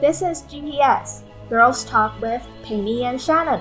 [0.00, 3.60] This is GPS Girls Talk with Penny and Shannon。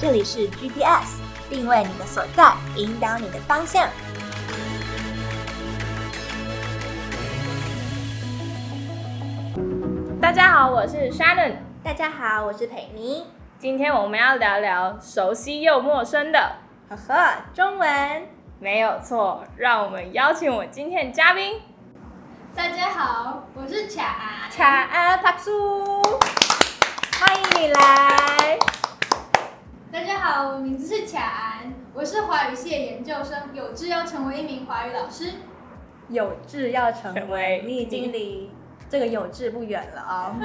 [0.00, 3.88] 这里是 GPS，定位你的所在，引导你的方向。
[10.20, 11.52] 大家好，我是 Shannon。
[11.84, 13.28] 大家好，我是佩妮。
[13.60, 16.56] 今天我们要聊聊熟悉又陌生的，
[16.88, 18.26] 呵呵，中文
[18.58, 19.44] 没有错。
[19.56, 21.60] 让我们邀请我今天的嘉宾。
[22.54, 24.50] 大家好，我是卡安。
[24.50, 26.00] 卡安帕苏，
[27.18, 28.56] 欢迎你来。
[29.90, 35.32] 大家好，我名字是卡安，我是华语系的研究生，有志要成为一名华语老师。
[36.08, 38.52] 有志要成为，你已经离
[38.88, 40.36] 这个有志不远了哦。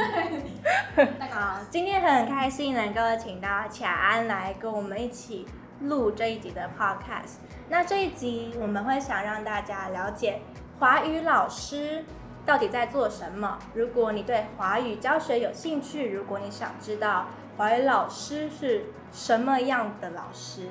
[1.29, 5.47] 好，今天很开心能够请到卡安来跟我们一起
[5.81, 7.35] 录这一集的 podcast。
[7.69, 10.41] 那这一集我们会想让大家了解
[10.79, 12.05] 华语老师
[12.45, 13.59] 到底在做什么。
[13.73, 17.27] 如果你对华语教学有兴趣，如果你想知道
[17.57, 20.69] 华语老师是什么样的老师，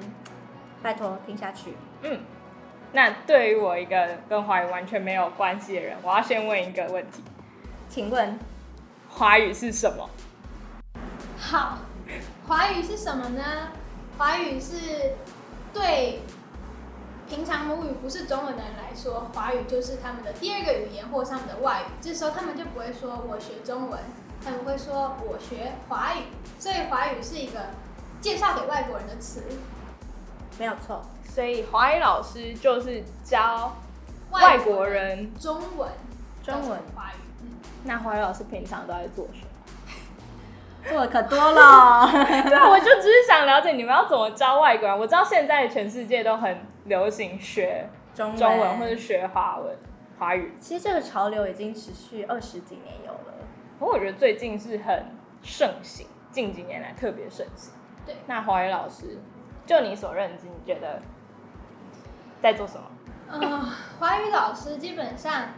[0.83, 1.75] 拜托听下去。
[2.01, 2.21] 嗯，
[2.93, 7.23] 那对于我一个跟华语完全没有关系的人，我要先问一个问题：
[7.91, 8.39] 请问
[9.11, 10.09] 华语是什么？
[11.39, 11.81] 好，
[12.47, 13.43] 华语是什么呢？
[14.17, 15.13] 华语是
[15.75, 16.21] 对
[17.29, 21.93] 平常母语不是中文的人来说，华语就是他们的第二个语言或是他们的外语。
[22.01, 24.01] 这时候他们就不会说我学中文，
[24.43, 26.23] 他们会说我学华语。
[26.59, 27.61] 所以华语是一个
[28.21, 29.43] 介绍给外国人的词。
[30.59, 31.03] 没有错。
[31.23, 33.77] 所以华语老师就是教
[34.31, 35.33] 外国人。
[35.39, 35.91] 中文，
[36.43, 37.21] 中文华语。
[37.43, 37.51] 嗯
[37.85, 40.91] 那华语老师平常都在做什么？
[40.91, 42.09] 做的可多了。
[42.11, 44.99] 对啊，我就只是想了解你们要怎么教外国人。
[44.99, 49.77] 我知道现在全世界都很流行学中文中文或者学华文、
[50.19, 50.55] 华语。
[50.59, 53.35] 其实这个潮流已经持续二十几年有了。
[53.79, 55.07] 不过我觉得最近是很
[55.43, 57.73] 盛行，近几年来特别盛行。
[58.05, 59.19] 对那华语老师，
[59.67, 61.01] 就你所认知，你觉得
[62.41, 62.91] 在做什么？
[63.29, 65.49] 呃，华语老师基本上，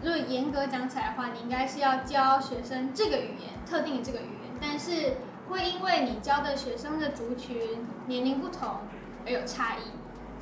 [0.00, 5.18] 如果严格讲起来的话，你应该是要教学生这个语言，特定的这个语言，但是
[5.50, 8.78] 会因为你教的学生的族群年龄不同
[9.26, 9.82] 而有差异，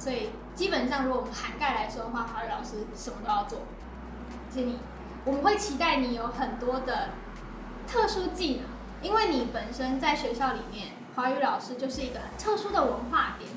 [0.02, 4.80] 所以基本上如果我们涵盖来说的话，华语老师什么都要做，而且你
[5.24, 7.10] 我们会期待你有很多的
[7.86, 8.64] 特殊技能，
[9.00, 13.48] 因为你本身在学校里面，华语老师就是一个很特殊的文化点。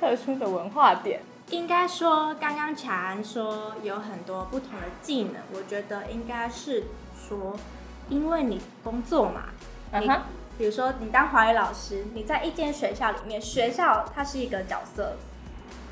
[0.00, 6.84] 特殊的文化点，应该说，刚刚乔安说有很多不同的技能，我觉得应该是
[7.14, 7.54] 说，
[8.08, 9.50] 因为你工作嘛，
[10.00, 10.10] 你
[10.56, 15.16] 比如说你当华语老师，你在一间学校里面，学校它是一个角色。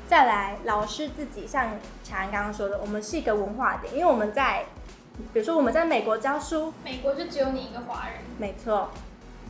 [0.09, 1.69] 再来，老师自己像
[2.03, 4.65] 乔安刚刚说的，我们是一个文化点，因为我们在，
[5.31, 8.15] 比如说我们在美国教书，美国就只有你一个华人。
[8.39, 8.89] 没错，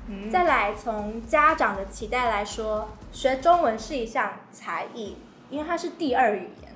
[0.09, 5.15] 嗯，再来，从家长的期待来说，学中文是一项才艺，
[5.49, 6.75] 因为它是第二语言，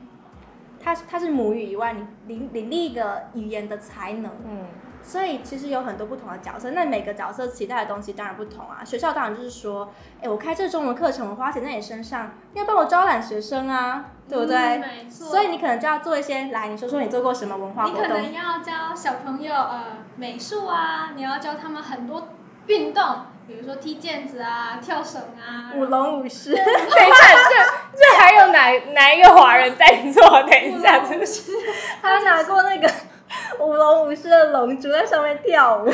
[0.82, 4.32] 它它是母语以外，你领领另一个语言的才能。
[4.48, 4.66] 嗯，
[5.04, 8.84] 所以其实有很多不同的角色，那每个角色期待的东西当然不同啊。
[8.86, 14.58] 学校当然就是说，哎，我开这中文课程，我花钱在你身上，你要帮我招揽学生啊，对不对？
[14.58, 18.34] 嗯没错所以你可能就要做一些，来，你说说你做过什么文化活动你可能？
[18.34, 19.84] 要教小朋友呃
[20.16, 22.30] 美术啊，你要教他们很多
[22.68, 23.04] 运动，
[23.46, 25.74] 比如说踢毽子啊、跳绳啊。
[25.76, 30.42] 舞龙舞狮，等一下，这这还有哪哪一个华人在做？
[30.44, 31.52] 等一下，这个是
[32.02, 32.90] 他拿过那个
[33.60, 35.86] 舞龙舞狮的龙珠在上面跳舞。
[35.86, 35.94] 龙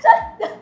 [0.00, 0.56] 真的，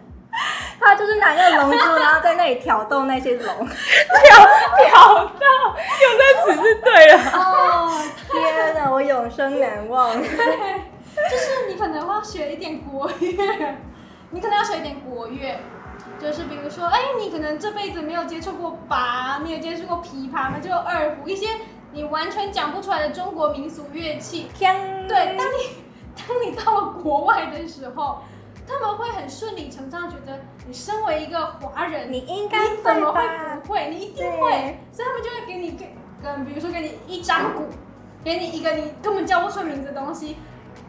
[0.80, 3.44] 他就是拿个龙珠，然后在那里挑逗那些龙。
[3.44, 4.46] 挑
[4.84, 5.46] 挑逗，
[6.02, 7.18] 用这词是对了。
[7.32, 10.12] 哦，天哪，我永生难忘。
[10.20, 10.26] 对
[11.30, 13.74] 就是你可能要学一点国乐，
[14.30, 15.58] 你可能要学一点国乐，
[16.20, 21.48] 就是比如说，哎，你可能这辈子没有接触过拔，没有接触过琵琶，那就二胡，一些
[21.96, 24.48] 你完全讲不出来的中国民俗乐器。
[24.52, 25.82] 天，对，当你
[26.14, 28.18] 当你到了国外的时候，
[28.68, 33.22] 他们会很顺理成章觉得你身为一个华人，你应该你怎么会
[33.64, 33.88] 不会？
[33.88, 37.62] 你一定会，所以他们就会给你给，嗯，比如说给你一张鼓，
[38.22, 40.36] 给你一个你根本叫不出名字的东西，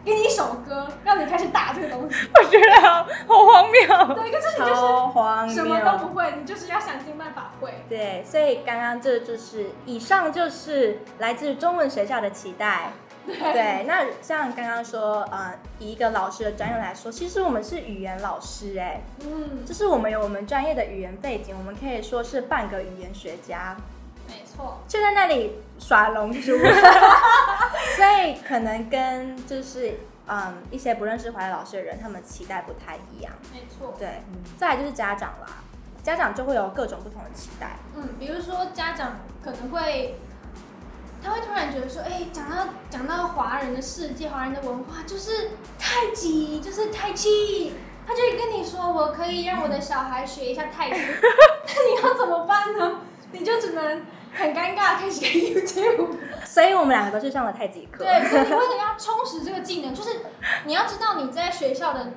[0.08, 2.16] 给你一首歌，让你开始打这个东西。
[2.34, 4.14] 我觉得好好荒谬。
[4.14, 5.98] 对，可是你就是什么都。
[5.98, 7.84] 不会，你就是要想尽办法会。
[7.88, 12.92] 对，所以刚刚这就是以上就是来自中文学校的期待。
[13.26, 23.76] 对，那像刚刚说，呃，以一个老师的专业来说，其实我们是语言老师，哎，嗯，就是我们有我们专业的语言背景，我们可以说是半个语言学家。
[24.28, 26.56] 没错，就在那里耍龙珠，
[27.96, 33.32] 所以可能跟就是嗯一些不认识怀老师的人，他们期待不太一样。
[33.52, 33.94] 没错。
[33.98, 34.22] 对，
[34.56, 35.48] 再来就是家长啦，
[36.02, 37.76] 家长就会有各种不同的期待。
[37.96, 40.16] 嗯，比如说家长可能会，
[41.22, 47.72] 他会突然觉得说，哎、讲到讲到华人的世界、华人的文化，就是太极，就是太极，
[48.06, 53.00] 他就会跟你说，我可以让我的小孩学一下太极， 那你要怎么办呢？
[53.30, 54.02] 你就只能
[54.34, 56.16] 很尴尬开始看 YouTube。
[56.44, 58.04] 所以我们两个都是上了太极课。
[58.04, 60.20] 对，所以你为了要充实这个技能，就是
[60.64, 62.08] 你要知道你在学校的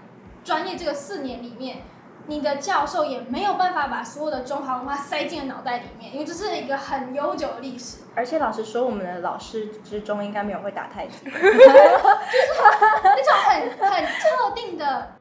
[0.44, 1.84] 专业这个四年里面，
[2.28, 7.98] 你的教授也没有办法把所有的中华文化塞进了脑袋里面，因为这是一个很悠久的历史。
[8.16, 11.26] 而且老实说，我们的老师之中应该没有会打太极。
[11.26, 11.40] 就是
[13.04, 15.14] 那种很很特定的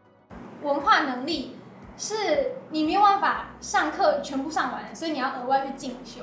[0.63, 1.57] 文化能力，
[1.97, 6.23] 是你没有办法上课全部上完，所以你要额外去进修。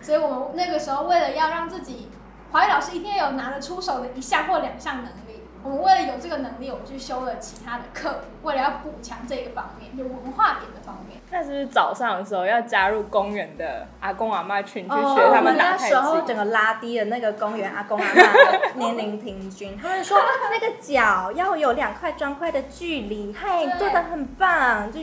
[0.00, 2.08] 所以我们那个时候为了要让自己
[2.50, 11.18] 华语老师一定要有拿得出手的一项或两项能力，我们为了有这个能力，我们去修了其他的课，为了要补强这个方面，就文化点的方面。
[11.30, 16.34] 那是不是早上的时候要加入公园的阿公阿妈群去哦学他我们打太时候整？
[16.34, 20.18] 个拉低了那个公园阿公阿妈的 年龄平均，他们说
[20.50, 25.00] 那个脚要有两块砖块的距离，嗨，对做的很棒，就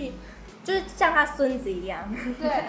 [0.65, 2.13] 就是像他孙子一样。
[2.41, 2.65] 对，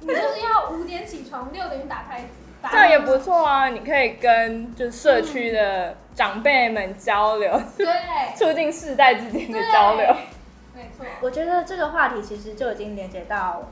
[0.00, 2.28] 你就是要五点起床，六点打太极。
[2.62, 7.86] 打这样也不错啊，你可以跟就社区的长辈们交流，对，
[8.34, 10.16] 促进世代之间的交流。
[10.74, 11.04] 没错。
[11.20, 13.64] 我觉得这个话题其实就已经连接到，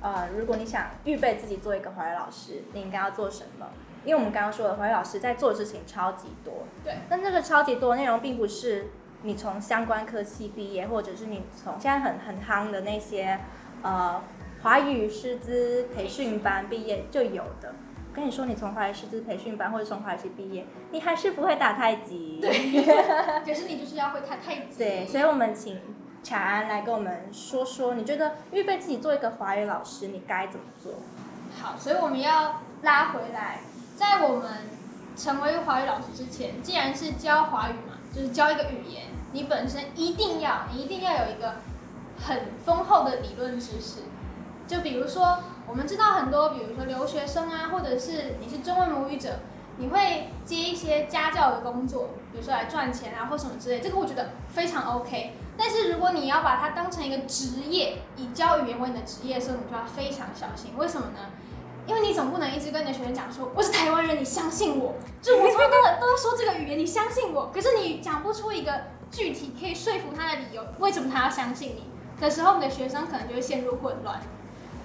[0.00, 3.66] 呃，如果你想预备自己做一个华语老师，你应该要做什么？
[4.04, 6.94] 因为我们刚刚说的，华语老师在做的事情超级多，对。
[7.08, 8.90] 但这个超级多的内容，并不是
[9.24, 13.40] 你从相关科系毕业，或者是你从现在很很夯的那些
[13.82, 14.22] 呃
[14.62, 17.74] 华语师资培训班毕业就有的。
[18.10, 22.38] 我跟你说，你从华语师资培训班或者从华语系毕业，你还是不会打太极。
[22.40, 22.50] 对
[23.44, 24.78] 可是你就是要会太太极。
[24.78, 25.80] 对，所以我们请
[26.22, 30.92] 乔安来跟我们说说，你觉得预备自己做一个华语老师，你该怎么做？
[31.60, 33.60] 好，所以我们要拉回来，
[33.96, 34.48] 在我们
[35.16, 41.56] 成为华语老师之前，既然是教华语嘛，就是教一个语言，你本身一定要，你一定要有一个
[42.24, 44.02] 很丰厚的理论知识。
[44.66, 49.40] 就比如说，我们知道很多，比如说留学生啊，或者是你是中文母语者，
[49.76, 55.32] 你会接一些家教的工作，比如说来赚钱啊或什么之类，这个我觉得非常 OK。
[55.58, 60.72] 但是如果你要把它当成一个职业，以教语言为你的职业的时候，你就要非常小心。
[60.78, 61.18] 为什么呢？
[61.86, 64.94] 因为你总不能一直跟你的学生讲说我是台湾人，你相信我。
[65.20, 67.50] 就我从来都都说这个语言，你相信我。
[67.52, 68.72] 可是你讲不出一个
[69.14, 71.84] 具体可以说服他的理由，为什么他要相信你
[72.20, 74.20] 的时候，你的学生可能就会陷入混乱。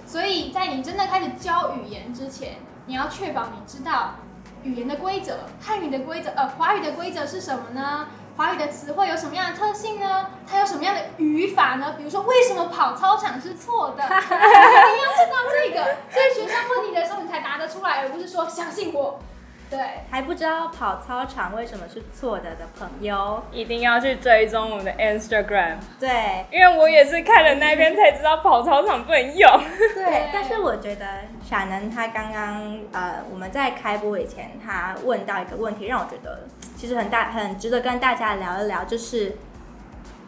[0.06, 4.14] 所以在你真的开始教语言之前，你要确保你知道
[4.62, 8.06] 语言的规则，汉语的规则，呃，华语的规则是什么呢？
[8.36, 10.28] 华语的词汇有什么样的特性呢？
[10.48, 11.94] 它有什么样的语法呢？
[11.98, 14.02] 比如说，为什么跑操场是错的？
[14.06, 19.18] 你要知道这个，所以学生问你的时候，你才答得出来，而不是说相信我。
[19.70, 19.78] 对，
[20.10, 26.44] 还不知道跑操场为什么是错的的朋友，一定要去追踪我们的 Instagram，对。
[26.50, 29.48] 因为我也是看了那边才知道跑操场不能用。
[29.94, 31.06] 对，但是我觉得
[31.48, 39.36] 傻能他刚刚呃我们在开播以前，他问到一个问题，让我觉得其实很大很值得跟大家聊一聊，就是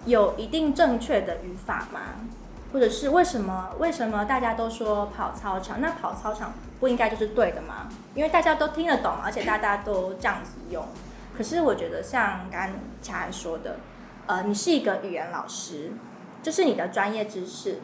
[0.05, 2.01] 有一定正确的语法吗？
[2.73, 5.81] 或者是为什么为什么大家都说跑操场？
[5.81, 7.89] 那跑操场不应该就是对的吗？
[8.15, 10.85] 因为大家都听得懂，而且大家都这样子用。
[11.37, 13.77] 可是我觉得像刚才说的，
[14.27, 15.93] 呃，你是一个语言老师，
[16.43, 17.81] 这是你的专业知识，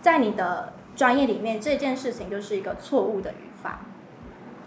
[0.00, 3.47] 在你的专业里面，这件事情就是一个错误的语。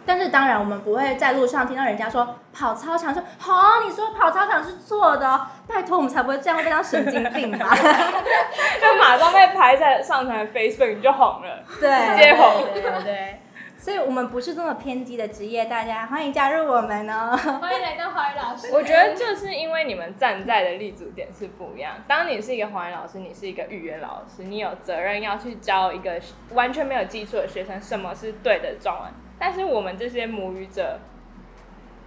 [0.05, 7.75] 但是当然，我们不会在路上听到人家说跑操场，说好、你说跑操场是错的、哦，拜托，我们才不会这样被当神经病吧？
[7.75, 11.63] 就马上被拍在上传 Facebook，你就红了。
[11.79, 13.39] 对，接红对对对。
[13.77, 17.35] 所以我们不是这么偏激的职业，大家欢迎加入我们哦。
[17.59, 18.69] 欢迎来到华语老师。
[18.71, 21.93] 我觉得就是因为你们站在的立足点是不一样。
[22.07, 26.21] 当你是一个华语老师，你是一个语言老师，你有责任要去教一个
[26.53, 29.11] 完全没有基础的学生什么是对的中文。
[29.41, 30.99] 但是我们这些母语者，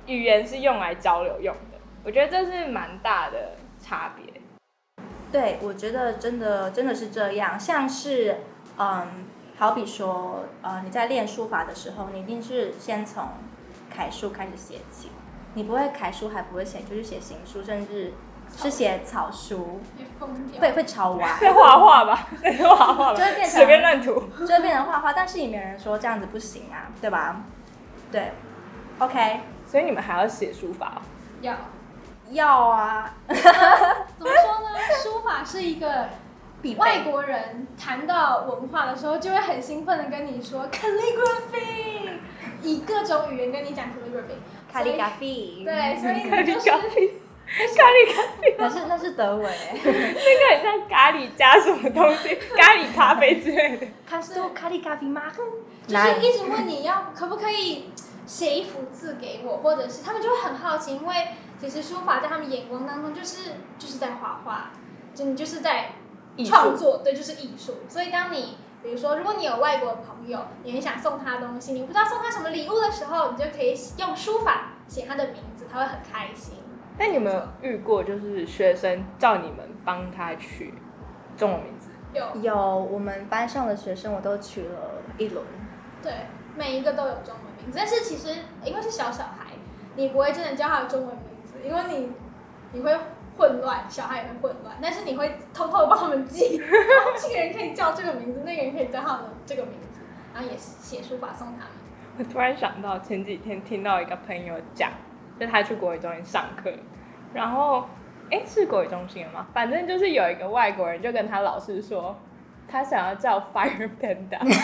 [0.06, 4.40] 语言是用来交流用的，我觉得这是蛮大的差别。
[5.32, 8.36] 对，我觉得真的真的是这样，像是
[8.78, 9.26] 嗯，
[9.58, 13.24] 好比说呃，你在练书法的时候，你一定是先从
[13.90, 15.10] 楷书开始写起，
[15.54, 18.12] 你不会楷书还不会写，就是写行书，甚至
[18.56, 19.80] 是写草书。
[20.58, 24.14] 会会抄完，会画画吧，在画画吧，就会变成随便乱涂。
[24.40, 27.42] 就会变成画画，但是也没有人说这样子不行啊，对吧？
[28.10, 28.32] 对
[28.98, 31.02] ，OK，所以你们还要写书法哦、
[31.42, 31.54] 要。
[32.30, 34.78] 要啊， 怎么说呢？
[35.02, 36.08] 书法是一个
[36.78, 42.08] 外国人谈到文化的时候，就会很兴奋的跟你说 calligraphy，
[42.62, 46.70] 以各种语言跟你讲 calligraphy，calligraphy，，对，所以你就是
[47.46, 53.86] 咖喱，咖喱咖啡，那是那是德文欸那个很像咖喱加什么东西， 咖喱咖啡之类的。
[54.54, 55.22] 卡里嘎菲吗？
[55.86, 57.90] 就是一直问你要可不可以
[58.26, 61.14] 写一幅字给我，或者是他们就会很好奇，因为
[61.60, 64.70] 其实书法在他们眼光当中就是就是在画画，
[65.14, 65.92] 就你就是在
[66.46, 67.74] 创作，对，就是艺术。
[67.88, 76.54] 所以当你比如说，如果你有外国的朋友，你很想送他东西，你不知道送他什么礼物的时候，你就可以用书法写他的名字，他会很开心。
[76.98, 80.72] 那你有没有遇过，就是学生叫你们帮他取
[81.36, 81.90] 中文名字？
[82.12, 85.44] 有有我们班上的学生，我都取了一轮。
[86.02, 86.12] 对，
[86.56, 89.50] 每一个都有中文名字，但是其实因为是小小孩，
[89.96, 92.12] 你不会真的叫他的中文名字，因为你
[92.72, 92.96] 你会
[93.36, 100.00] 混乱，小孩也会混乱，但是你会偷偷的帮他们记，然后这个人可以叫这个名字，那个人可以叫他的这个名字，
[100.32, 101.68] 然后也写书法送他们。
[102.16, 104.92] 我突然想到前几天听到一个朋友讲，
[105.38, 106.70] 就他去国语中心上课，
[107.32, 107.88] 然后
[108.30, 109.46] 哎是国语中心的吗？
[109.52, 112.16] 反正就是有一个外国人就跟他老师说，
[112.68, 114.38] 他想要叫 Fire Panda，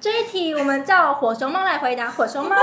[0.00, 2.08] 这一题我们叫火熊猫来回答。
[2.08, 2.62] 火熊猫， 我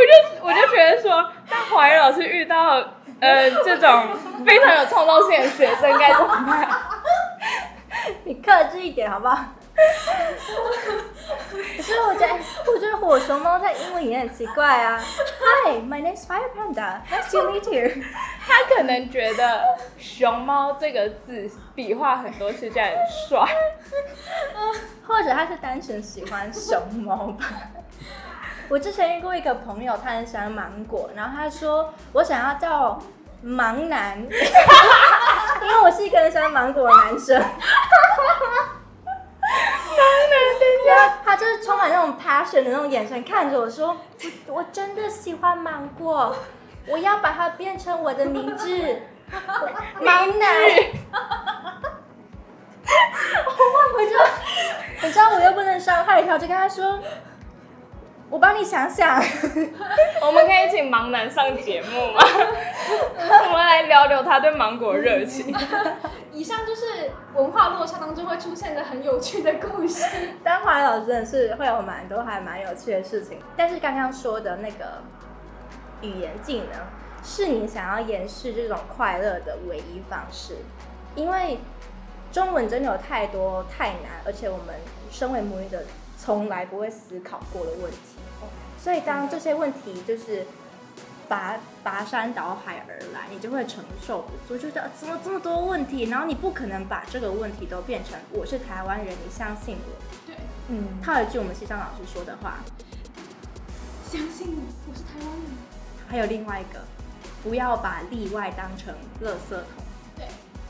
[0.00, 2.74] 就我就觉得说，那华语老师遇到
[3.20, 6.68] 呃这种非常有创造性的学生该怎么办？
[8.24, 9.38] 你克制一点好不好？
[11.50, 12.34] 可是我觉得，
[12.66, 15.00] 我觉得火熊猫在英文也很奇怪啊。
[15.00, 17.00] Hi, my name is Fire Panda.
[17.10, 18.02] Nice to meet you.
[18.46, 19.62] 他可能觉得
[19.96, 23.46] 熊猫这个字笔画很多是，这样很帅。
[25.06, 27.44] 或者他是单纯喜欢熊猫吧。
[28.68, 33.00] 我之前遇过一个朋友，他很喜欢芒果，然后他说我想要叫
[33.42, 34.28] 芒男， 因
[35.68, 37.42] 为我是一个很喜欢芒果的男生。
[40.86, 43.96] 然后他就是充满那种 passion 的那种眼神看着我说
[44.46, 46.36] ：“我我真的喜欢芒果，
[46.86, 48.68] 我要把它变成我的名字，
[49.98, 50.46] 芒奶。
[53.98, 56.98] ”我就你知道我又不能伤害他，我就跟他说
[58.30, 59.16] ：“我帮你想想。
[60.20, 62.20] 我们可以请盲男上节目吗？
[63.46, 65.54] 我们来聊聊他对芒果的热情。
[66.32, 70.04] 以上就是文化落差当中会出现的很有趣的故事。”
[70.44, 75.02] 当华语老师真的是会有蛮多还蛮有趣的事情，但是刚刚说的那个
[76.02, 76.80] 语言技能，
[77.24, 80.58] 是你想要延续这种快乐的唯一方式，
[81.14, 81.58] 因为
[82.30, 84.74] 中文真的有太多太难，而且我们
[85.10, 85.82] 身为母语者
[86.16, 88.17] 从来不会思考过的问题，
[88.88, 90.46] 所以当这些问题就是
[91.28, 99.92] 拔拔山倒海而来，你就会承受不住，就觉得怎么这么多问题，然后你不可能把这个问题都变成我是台湾人，你相信我。
[100.26, 100.34] 对，
[100.68, 102.60] 嗯，套一句我们西藏老师说的话，
[104.10, 105.44] 相信我，我是台湾人。
[106.08, 106.80] 还有另外一个，
[107.42, 109.84] 不要把例外当成垃圾桶。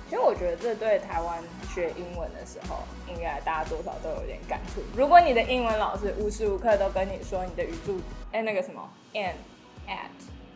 [0.09, 4.81] 对，其实我觉得这对台湾学英文的时候，应该大家多少都有点感触。
[4.97, 8.01] 如果你的英文老师无时无刻都跟你说你的语助，
[8.33, 9.35] 哎，那个什么 and
[9.87, 10.09] at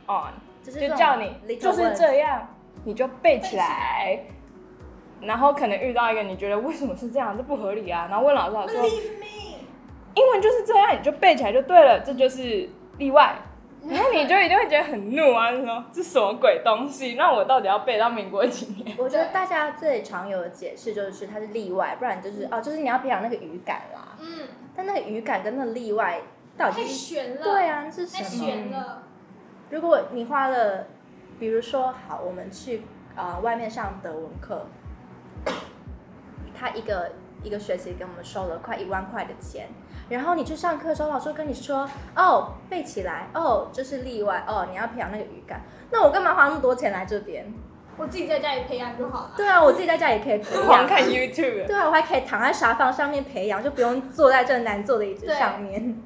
[0.06, 0.32] on，
[0.64, 2.48] 就是就叫你就是这样，
[2.84, 4.20] 你就背起来。
[5.20, 8.88] 然后可能遇到一个你觉得为什么是这样，这不合理啊，然后问老师，老师说。
[10.14, 12.68] 英文就是这样，你就背起来就对了，这就是
[12.98, 13.34] 例外。
[13.88, 17.14] 然后你就一定会觉得很怒啊，就说这什么鬼东西？
[17.14, 18.96] 那我到底要背到民国几年？
[18.96, 24.16] 我觉得大家最常有的解释就是它是例外，不然就是哦，就是你要培养那个语感啦。
[24.20, 26.20] 嗯，但那个语感跟那个例外
[26.56, 26.94] 到底太是？
[26.94, 27.42] 悬了。
[27.42, 28.44] 对，啊，是太什么？
[28.44, 29.02] 悬了。
[29.70, 30.86] 如果你花了，
[31.40, 32.82] 比如说好，我们去
[33.16, 34.66] 呃外面上德文课，
[36.54, 37.10] 他一个
[37.42, 39.68] 一个学期给我们收了快一万块的钱，
[40.12, 47.52] 然后你去上课的时候，老师跟你说哦背起来，哦这是例外，哦你要培养那个语感，那我干嘛花那么多钱来这边？
[47.98, 49.32] 我自己在家里培养就好了。
[49.36, 56.02] 对啊，我自己在家也可以培养看 YouTube，对啊，我还可以躺在沙发上面培养，就不用坐在这难坐的椅子上面。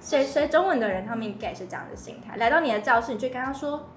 [0.00, 2.36] 学学中文的人，他们应该也是这样的心态。
[2.36, 3.88] 来到你的教室，你就跟他说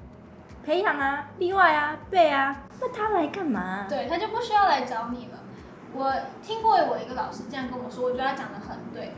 [0.66, 3.86] 培养啊、例外啊、背啊，那他来干嘛？
[3.88, 5.40] 对他就不需要来找你了。
[5.94, 6.12] 我
[6.42, 9.12] 听过我一个老师这样跟我说，我觉得他讲的很对。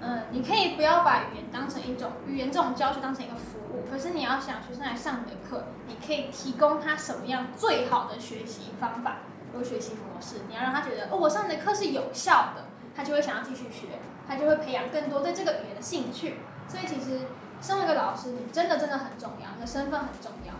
[0.00, 9.16] 嗯，你可以不要把语言当成一种语言这种教学当成一个服务，可是你要想学生来上你的课，你可以提供他什么样最好的学习方法
[9.52, 12.64] 或学习模式，你要让他觉得哦，我上你的课是有效的，
[12.94, 16.36] 他就会想要继续学，他就会培养更多对这个语言的兴趣。
[16.68, 17.22] 所以其实
[17.60, 20.54] 身为一个老师，你真的真的很重要，你的身份很重要。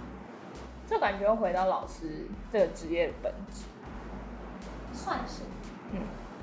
[0.88, 3.64] 就感觉又回到老师这个职业的本质。
[4.94, 5.42] 算是，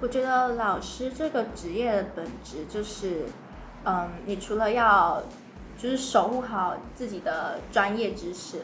[0.01, 3.25] 我觉得老师这个职业的本质就是，
[3.85, 5.23] 嗯，你除了要
[5.77, 8.59] 就是守护好自己的专业知识，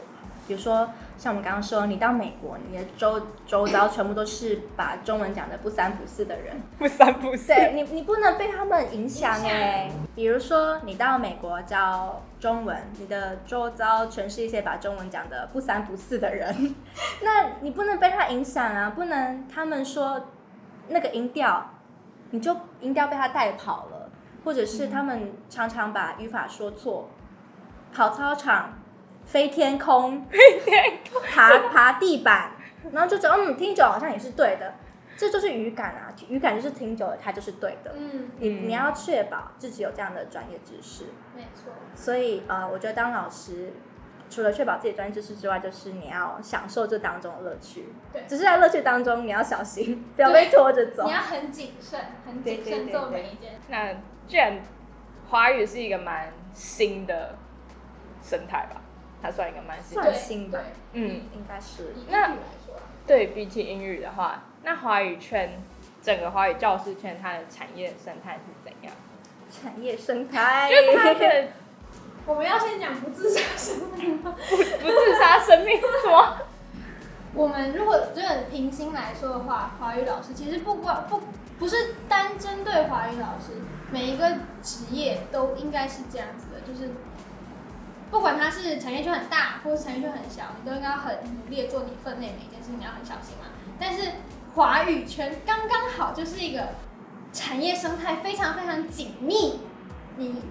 [0.46, 7.46] 比如说像我们刚刚说，你到美国，你的周周遭全部都是把中文讲的不三不四的人， 不三不四。
[7.46, 9.90] 对你，你不能被他们影响哎。
[10.14, 16.74] 比如说，你到美国教中文，你的周遭全是一些把中文讲的不三不四的人，
[17.22, 20.28] 那你不能被他影响啊，不能他们说
[20.88, 21.70] 那个音调，
[22.30, 24.10] 你就音调被他带跑了，
[24.44, 27.08] 或者是他们常常把语法说错，
[27.92, 28.74] 跑操场、
[29.24, 30.26] 飞天空、
[31.30, 32.52] 爬爬地板，
[32.92, 34.74] 然后就觉得嗯，听久了好像也是对的。
[35.14, 37.92] 这就是语感啊，语感就是听久了它就是对的。
[37.94, 41.04] 嗯，你嗯你要确保自己有这样的专业知识，
[41.36, 43.72] 没错，所以呃，我觉得当老师
[44.32, 47.88] 除了确保自己的专业知识之外，就是你要享受这当中的乐趣。
[48.12, 51.12] 对只是在乐趣当中，你要小心， 不要被拖着走你。
[51.12, 53.60] 要很谨慎，很谨慎做每一件。
[53.68, 53.92] 那
[54.26, 54.60] 既然
[55.28, 57.36] 华语是一个蛮新的
[58.22, 58.80] 生态吧，
[59.20, 60.58] 它算一个蛮新算的，新吧
[60.94, 62.32] 对嗯，应该是那
[63.06, 65.60] 对比起英语的话，那华语圈
[66.00, 68.94] 整个华语教师圈它的产业生态是怎样？
[69.50, 70.70] 产业生态。
[70.70, 71.48] 就是它的
[72.26, 74.34] 我们要先讲不自杀生命吗？
[74.48, 76.38] 不自杀生命什么？
[77.34, 81.20] 我们如果真的平心来说的话，华语老师其实不光不
[81.58, 83.60] 不是单针对华语老师，
[83.90, 84.30] 每一个
[84.62, 86.90] 职业都应该是这样子的，就是
[88.10, 93.46] 不管它是产业圈很大，或是产业圈很小，你都应该很努力做你分内每一件事情，你要很小心嘛。
[93.80, 94.10] 但是
[94.54, 96.68] 华语圈刚刚好就是一个
[97.32, 99.60] 产业生态非常非常紧密，
[100.16, 100.42] 你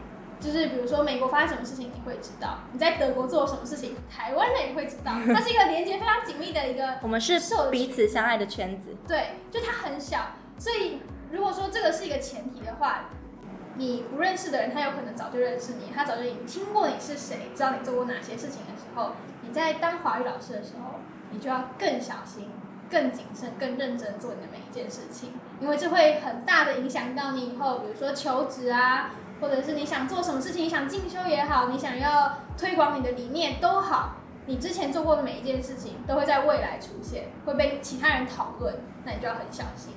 [0.42, 8.96] 就是比如说美国发生什么事情你会知道，你在德国做什么事情，台湾人也会知道，它是一个连接非常紧密的一个我们是彼此相爱的圈子。
[9.08, 11.00] 对，就它很小，所以
[11.32, 13.06] 如果说这个是一个前提的话，
[13.76, 21.00] 你不认识的人，他有可能早就认识你，他早就已经听过你是谁，知道你做过哪些事情的时候，你在当华语老师的时候，
[21.30, 22.50] 你就要更小心、
[22.90, 34.18] 更谨慎、更认真做你的每一件事情，因为这会很大的影响到你以后，比如说求职啊，或者是你想做什么事情，你想进修也好，你想要推广你的理念都好。
[34.46, 38.74] 你之前做过的每一件事情，都会在未来出现，会被其他人讨论，
[39.04, 39.94] 那你就要很小心。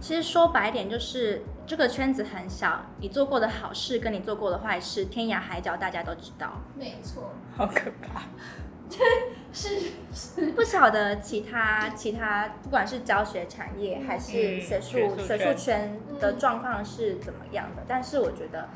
[0.00, 6.52] 其实说白点，就是这个圈子很小，你做过的好事跟你做过的坏事，天涯海角大家都知道。
[6.76, 8.22] 没错，好可怕！
[9.52, 9.68] 是
[10.12, 18.68] 是，不晓得其他其他，不管是教学产业还是嗯学术、学术学术圈圈的状况是怎么样的，但是我觉得。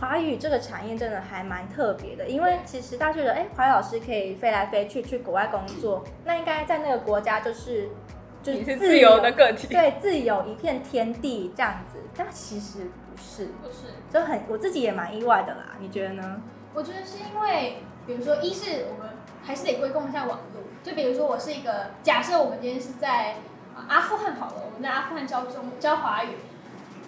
[0.00, 7.88] 华语这个产业真的还蛮特别的，因为其实大家觉得，哎，华语老师可以飞来飞去去国外工作，那应该在那个国家就是
[8.42, 13.92] 就是自你是自由的个体，对，自由一片天地这样子，但其实不是，不是？
[14.12, 16.42] 就很我自己也蛮意外的啦，你觉得呢？
[16.74, 19.11] 我觉得是因为，比如说，一是我们
[19.42, 20.62] 还是得归功一下网络。
[20.82, 23.36] 就比如说，我是一个假设，我们今天是在
[23.88, 26.36] 阿富汗好了，我们在阿富汗教中教华语，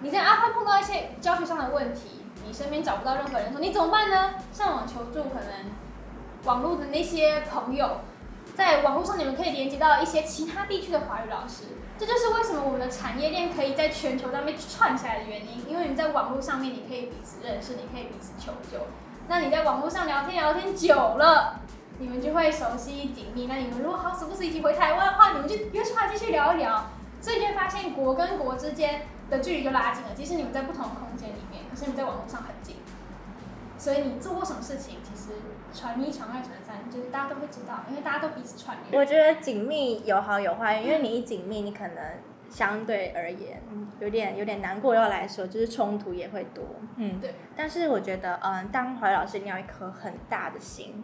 [0.01, 4.35] 你在阿富汗碰到一些教学上的问题，你身边找不到任何人说你怎么办呢？
[4.53, 5.71] 上网求助，可能
[6.45, 8.01] 网络的那些朋友，
[8.55, 11.65] 在网络上你们可以连接到一些其他地区的华语老师。
[11.97, 18.87] 这就是为什么我们的产业链可以在全球上面串起来的原因，因为你在网络上面你可以彼此认识，你可以彼此求救。
[19.29, 21.61] 那你在网络上聊天聊天久了，
[21.99, 23.47] 你们就会熟悉紧密。
[23.47, 26.91] 那你们如果好死不死一起回台湾的话，你们就约出来继续聊一聊。
[27.21, 30.11] 所以就会发现国跟国之间的距离就拉近了。
[30.15, 32.77] 即使你们在不同空间里面，可是你在网络上很近。
[33.79, 35.33] 所以你做过什么事情，其实
[35.73, 39.01] 传一、传二、传三，就是大家都会知道，因为大家都彼此串联。
[39.01, 41.97] 我觉得紧密有好有坏，因为你一紧密，你可能
[42.51, 43.63] 相对而言
[43.99, 46.63] 有点有点难过，要来说就是冲突也会多，
[46.97, 47.35] 嗯，对。
[47.57, 51.03] 但是我觉得，嗯，当华语老师你要一颗很大的心，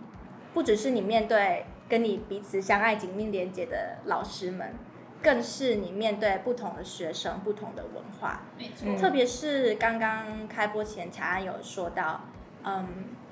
[0.52, 4.74] 不只是你面对跟你彼此相爱紧密连接的老师们，
[5.22, 8.96] 更是你面对不同的学生、不同的文化，没错，嗯。
[8.96, 12.22] 特别是刚刚开播前，乔安有说到，
[12.64, 12.86] 嗯，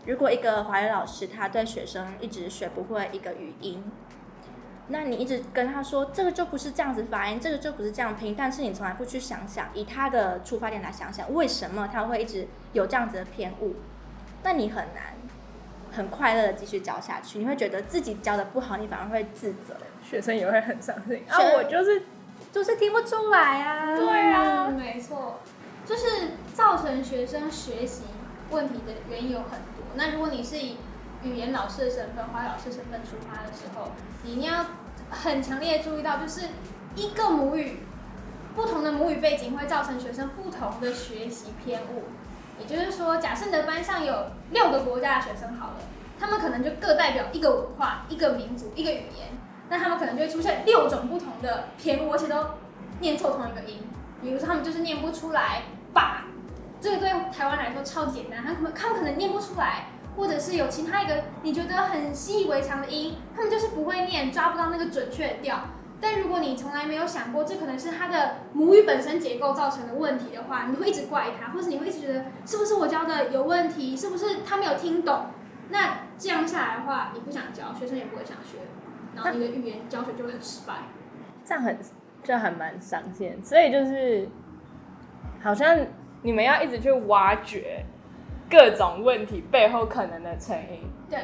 [0.06, 3.84] 如果一个华语老师他对学生一直学不会一个语音，
[4.88, 13.74] 那你一直跟他说这个就不是这样子发音，这个就不是这样拼，但是你从来不去想想，以他的出发点来想想，为什么他会一直有这样子的偏误？
[14.42, 15.14] 那你很难
[15.90, 21.36] 很快乐的继续教下去，你会觉得自己教的不好，你反而会自责，学生也会很伤心啊！
[21.38, 22.02] 学我就是
[22.52, 23.96] 就是听不出来啊。
[23.96, 25.40] 对啊嗯，没错，
[25.86, 26.06] 就是
[26.54, 28.04] 造成学生学习
[28.50, 29.84] 问题的原因有很多。
[29.94, 30.76] 那如果你是以
[31.22, 34.66] 语言老师的身份、华语老师身份出发的时候，你一定要
[35.10, 36.42] 很强烈的注意到，就是
[36.94, 37.80] 一个母语，
[38.54, 42.04] 不同的母语背景会造成学生不同的学习偏误。
[42.58, 45.76] 也就是说，假设你的班上有六个国家的学生好了，
[46.18, 49.28] 他们可能就各代表一个文化、一个民族、一个语言，
[49.68, 52.36] 那他们可能就会出现六种不同的偏误，而且都
[53.00, 53.78] 念错同一个音。
[54.20, 55.62] 比如说，他们就是念不出来
[55.94, 56.24] “把”，
[56.80, 65.60] 这个对台湾来说超简单，他们他们可能念不出来，或者是有其他一个你觉得很习以为常的音，他们就是不会念，抓不到那个准确的调。
[66.00, 75.26] 但如果你从来没有想过这可能是他的母语本身结构造成的问题的话，你会一直怪他，或是你会一直觉得是不是我教的有问题，是不是他没有听懂？
[75.70, 78.58] 那这样下来的话，你不想教，学生也不会想学，
[79.14, 80.74] 然后你的语言教学就会很失败。
[81.44, 81.78] 这样很
[82.22, 84.28] 这还蛮伤心，所以就是
[85.42, 85.78] 好像
[86.22, 87.84] 你们要一直去挖掘
[88.50, 90.80] 各种问题背后可能的成因，
[91.10, 91.20] 对对，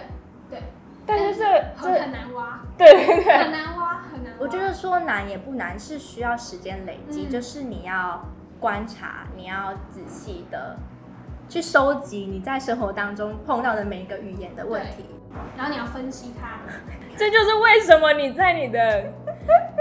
[1.06, 1.44] 但是这
[1.76, 4.38] 很这很难挖，对对对，很难挖，很难挖。
[4.38, 8.24] 我觉得说难也不难，是需要时间累积，嗯就是你要
[8.58, 10.76] 观察，你要仔细的
[11.48, 15.04] 去收集你在生活当中碰到的每一个语言的问题。
[15.56, 16.60] 然后你要分析它。
[17.16, 19.12] 这就是为什么你在你的，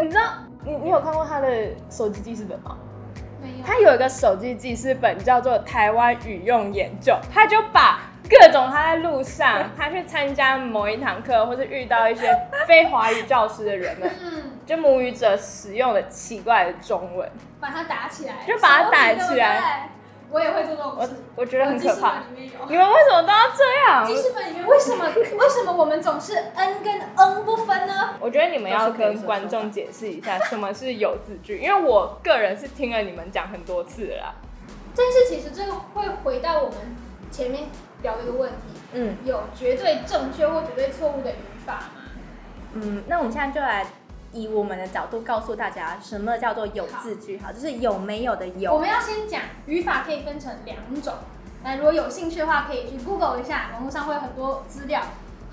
[0.02, 0.24] 你知道
[0.64, 1.48] 你你有看过他的
[1.90, 2.78] 手机记事本吗？
[3.42, 3.56] 没有。
[3.66, 12.28] 他有一个手机记事本叫做《台湾语用研究》，他就把各种他在路上，他去参加某一堂课，或是遇到一些
[12.68, 19.90] 非华语教师的人们，嗯，就母语者使用的奇怪的中文，把它打起来，就把它打起来。
[20.32, 22.24] 我也会做这种我事，我觉得很可怕。
[22.36, 24.04] 你们为什么都要这样？
[24.04, 28.16] 记事本里面为什么为什么我们总是 n 跟 n 不分呢？
[28.20, 34.34] 我觉得你们要跟观众解释一下什么是有字句，因为我个人是听了你们讲很多次了啦。
[34.96, 36.78] 但是其实这个会回到我们
[37.30, 37.66] 前面
[38.04, 41.36] 聊的一个问题，嗯有绝对正确或绝对错误的语
[41.66, 42.04] 法吗？
[42.74, 43.88] 嗯，那我们现在就来
[44.32, 48.80] 以我们的角度告诉大家，什么叫做有字句，好，就是有没有的有我。
[48.80, 51.14] 们要先讲语法可以分成两种，
[51.64, 55.02] 那如果有兴趣的话，可以去 Google 一下，网络上会有很多资料。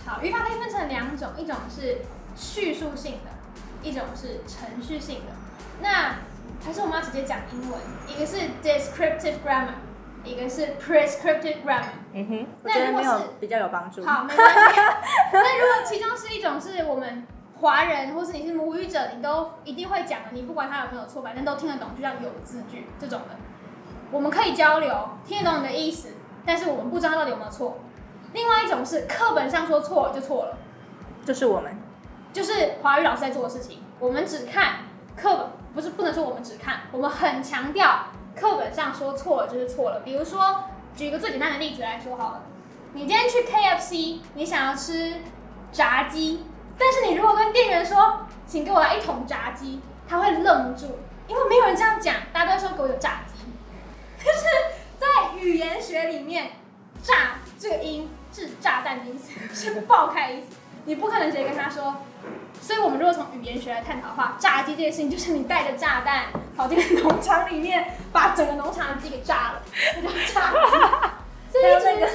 [0.05, 1.99] 好，语法可以分成两种，一种是
[2.35, 3.31] 叙述性的，
[3.89, 5.33] 一种是程序性的。
[5.83, 6.17] 那
[6.65, 9.77] 还是我们要直接讲英文，一个是 descriptive grammar，
[10.25, 11.85] 一个是 prescriptive grammar。
[12.13, 14.05] 嗯哼，我觉得没那如果是比较有帮助。
[14.05, 14.81] 好，没关系。
[15.33, 17.27] 那如果其中是一种是我们
[17.61, 23.37] 华人，或是你是母语者，你都一定会讲的，你不管他有没有错，反正都听得懂，就叫有字句这种的。
[24.11, 26.09] 我们可以交流，听得懂你的意思，
[26.45, 27.79] 但是我们不知道到底有没有错。
[28.33, 30.59] 另外一种是课本上说错就错了，
[31.25, 31.77] 就是我们
[32.33, 33.83] 就是华语老师在做的事情。
[33.99, 34.77] 我们只看
[35.17, 40.01] 课本，不是不能说我们只看，我们很强调课本上说错了就是错了。
[40.05, 40.65] 比如说，
[40.97, 42.43] 举一个最简单的例子来说好了，
[42.93, 45.15] 你今天去 KFC，你想要吃
[45.73, 46.45] 炸鸡，
[46.79, 53.45] 但是你如果跟店员说，请给我来一桶炸鸡，他会愣住，因为没有人这样讲，大家都说给我有炸鸡。
[54.25, 54.43] 但是
[54.99, 56.51] 在语言学里面，
[57.03, 60.49] 炸这个音是炸弹的意思，是爆开的意思。
[60.85, 61.95] 你不可能直接跟他说，
[62.61, 70.61] 所以我们如果从语言学来探讨的话，炸鸡这件事情就是你带着炸弹跑进农场里面，把整个农场的鸡给炸了， 这叫炸鸡。
[71.53, 72.07] 还有那个，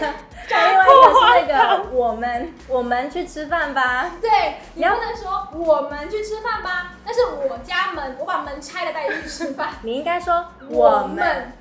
[0.47, 4.11] 还有另外一个是那个我们我们去吃饭吧。
[4.21, 9.69] 对，你不能说我们去吃饭吧，那是我家门，我把门拆了带你去吃饭。
[9.83, 11.51] 你应该说我们，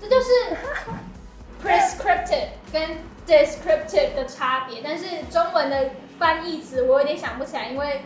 [0.00, 0.30] 这就是
[1.62, 4.80] prescriptive 跟 descriptive 的差别。
[4.82, 5.90] 但是中文的
[6.22, 8.02] 翻译词我有点想不起来，因为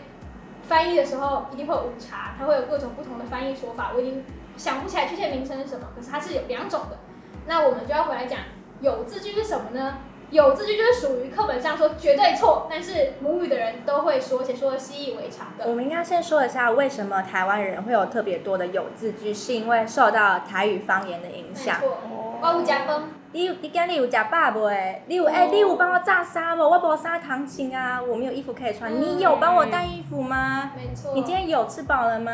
[0.63, 4.25] 翻译的时候一定会有误差，它会有各种不同的翻译说法，我已经
[4.57, 5.89] 想不起来确切名称是什么。
[5.95, 6.97] 可是它是有两种的。
[7.45, 8.39] 那我们就要回来讲
[8.81, 9.99] 有字句是什么呢？
[10.31, 15.69] 有字句就是属于课本上说绝对错，但是母语的人都会说，且说的习以为常的。
[15.69, 21.79] 我们应该先说一下为什么台湾人会有特别多的有字句，是因为受到台语方言的影响。
[21.79, 21.99] 错，
[22.41, 23.03] 我有加分。
[23.37, 25.03] 你有你今日有食饱未？
[25.05, 26.59] 你有哎、你有帮我炸衫无？
[26.59, 28.91] 我无衫糖青啊，我没有衣服可以穿。
[28.91, 30.71] 嗯你有帮我带衣服吗？
[30.75, 31.13] 没错。
[31.13, 32.31] 你今天有吃饱了吗？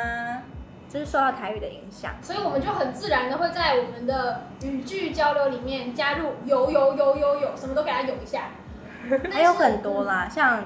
[0.87, 2.11] 就是受到台语的影响。
[2.21, 8.43] 所以我们就很自然的会在我们的语句交流里面加入有有有有有，什么都给它有一下。
[9.29, 10.63] 还有很多啦，像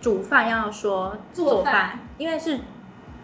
[0.00, 2.58] 煮饭要说做饭饭，因为是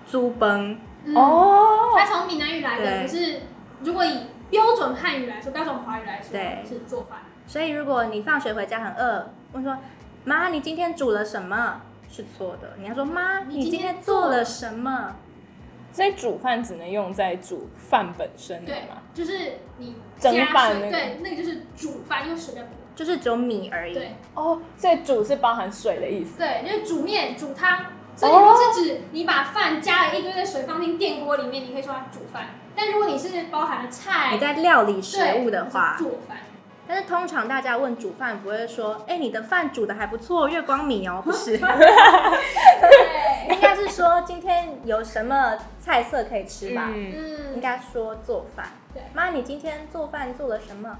[0.07, 0.79] 猪崩。
[1.07, 3.41] 嗯，哦，它从闽南语来的，可是
[3.83, 7.21] 如果以标准汉语来说，标准华语来说，对是做饭。
[7.47, 9.79] 所以如果你放学回家很饿，问说
[10.25, 11.81] 妈，你今天煮了什么？
[12.11, 15.15] 是错的，你要说妈，你今天天做了什么？
[15.93, 22.69] 所以煮饭只能用在煮饭本身的对嘛？，就是你蒸加水，饭那个对，那个就是煮饭，用水在煮。
[22.95, 23.95] 就是只有米而已。
[23.95, 26.37] 对哦，所以煮是包含水的意思。
[26.37, 27.87] 对，就是煮面、煮汤。
[28.15, 32.51] 所以如果是指你把饭加了一堆的水放进电锅里面，你可以说它煮饭。
[32.77, 36.39] 但如果你是包含了菜，你在料理食物的话，做饭。
[36.87, 46.89] 但是通常大家问煮饭不会说，哎、你的饭煮的还不错，月光米哦， 不是，对，应该是说今天有什么菜色可以吃吧？
[46.93, 48.67] 嗯，嗯，应该说做饭。
[48.93, 50.99] 对妈，你今天做饭做了什么？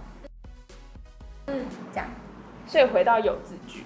[1.49, 2.07] 嗯，这样
[2.69, 3.85] 所以回到有字句，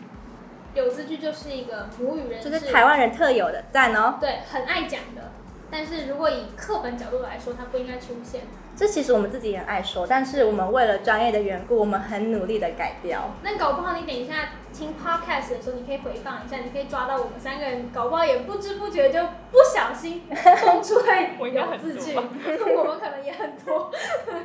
[0.74, 4.18] 有字句就是一个母语人就，是台湾人特有的赞哦。
[4.20, 5.32] 对很爱讲的。
[5.74, 8.42] 但是如果以课本角度来说，它不应该出现。
[8.76, 13.28] 这其实我们自己也很爱说，但是我们为了专业的缘故，我们很努力的改掉。
[13.42, 23.90] 那搞不好你等一下听 podcast 的时候，你可以回放一下，你可以抓到我们三个人，搞不好也不知不觉就不小心蹦出来有字句， 我们可能也很多。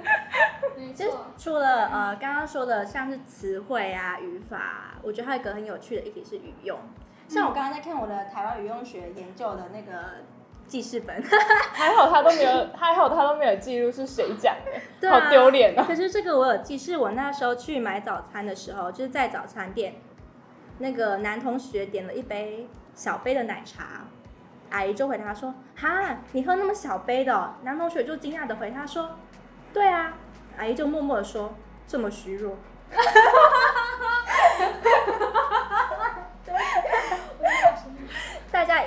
[0.75, 6.79] 没其实错，除了呃刚刚说的像是词汇啊、语法啊，我觉得还有一个很有趣的一题是语用。
[7.27, 10.23] 像我刚刚在看我的台湾语用学研究的那个
[10.69, 11.21] 记事本，
[11.73, 15.83] 还好他都没有，还好他都没有记录是谁讲的，对啊好丢脸啊。
[15.85, 19.95] 可是这个我有记，是我那时候去买早餐的时候，就是在早餐店，
[20.77, 24.05] 那个男同学点了一杯小杯的奶茶，
[24.69, 29.09] 阿姨就回答说：“哈，你喝那么小杯的哦、男同学就惊讶的回他说
[29.73, 30.13] ：“对啊。”
[30.57, 31.55] 阿姨就默默的说
[31.87, 32.55] ：“这么虚弱。”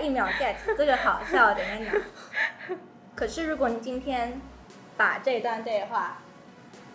[0.00, 2.76] 一秒 get 这个好笑的点在哪？
[3.14, 4.40] 可是如果你今天
[4.96, 6.18] 把这段对话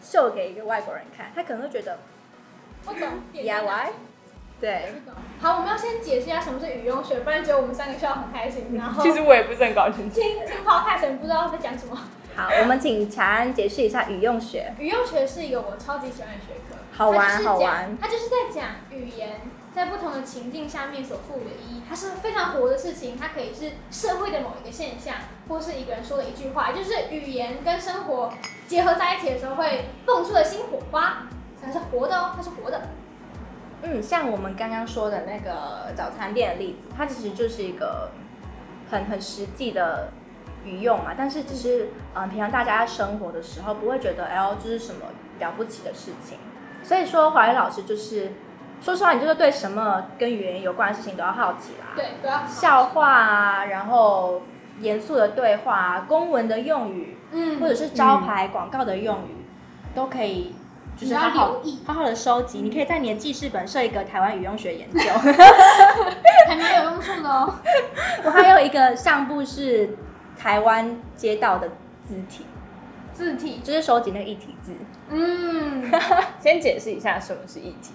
[0.02, 2.00] 秀给一个外国人看，他可能会觉得
[2.84, 3.08] 不懂。
[3.34, 3.90] DIY，
[4.60, 5.20] 对，不懂。
[5.40, 10.20] 好，我们要先解释一下什么是语用学，不然只有我们三个笑得很开心，然后 其实我也不是很搞清楚。
[10.20, 11.96] 听听 podcast 不知道在讲什么。
[12.36, 14.74] 好，我们请乔安解释一下语用学。
[14.80, 19.42] 语用学是一个我超级喜欢的学科，好玩好玩它就是在讲语言
[19.78, 25.14] 在不同的情境下面所赋予的意义，它是非常活的事情，它可以是社会的某一个现象，
[25.48, 28.34] 或是一个人说的一句话，就是语言跟生活
[28.68, 31.28] 结合在一起的时候会蹦出的新火花，
[31.62, 32.82] 它是活的哦，它是活的。
[33.84, 38.10] 嗯，像我们刚刚说的那个早餐店的例子，它其实就是一个
[38.90, 40.12] 很很实际的
[40.66, 45.02] 语用嘛，但是只是嗯、呃平常大家在生活的时候不会觉得哎呦这是什么
[45.40, 46.40] 了不起的事情，
[46.84, 48.32] 所以说华语老师就是
[48.82, 54.42] 说实话，你就是对什么跟语言有关的事情都要好奇啦，对，都要笑话啊，然后
[54.80, 59.46] 严肃的对话啊，公文的用语，嗯或者是招牌广告的用语，
[59.94, 60.56] 都可以
[60.96, 62.60] 就是好好好好的收集。
[62.60, 65.00] 你可以在你的记事本设一个台湾语用学研究。
[66.48, 67.54] 还蛮有用处的哦。
[68.24, 69.98] 我还有一个相簿是
[70.40, 71.68] 台湾街道的
[72.08, 72.46] 字体，
[73.14, 74.72] 字体，就是收集那个一体字。
[75.10, 75.92] 嗯，
[76.40, 77.92] 先解释一下什么是一体字。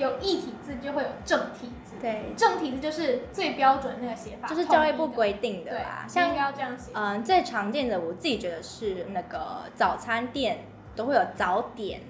[0.00, 6.90] 有异体字就会有正体字，对，正体字就是最标准那个写法，就是教育部规定的对啦，，像应像该要这样写。
[6.94, 10.64] 嗯，最常见的我自己觉得是那个早餐店
[10.96, 12.00] 都会有早点，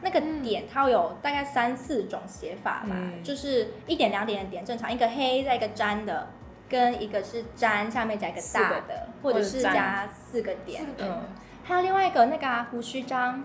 [0.00, 0.42] 那个嗯。
[0.42, 3.22] 点它会有大概三四种写法吧，嗯。
[3.22, 6.28] 就是一点两点的点正常，一个黑再一个粘的，
[6.68, 10.84] 跟一个是粘下面加一个大的，或者是加四个点。
[10.98, 11.22] 嗯，
[11.64, 13.44] 还有另外一个那个啊胡须章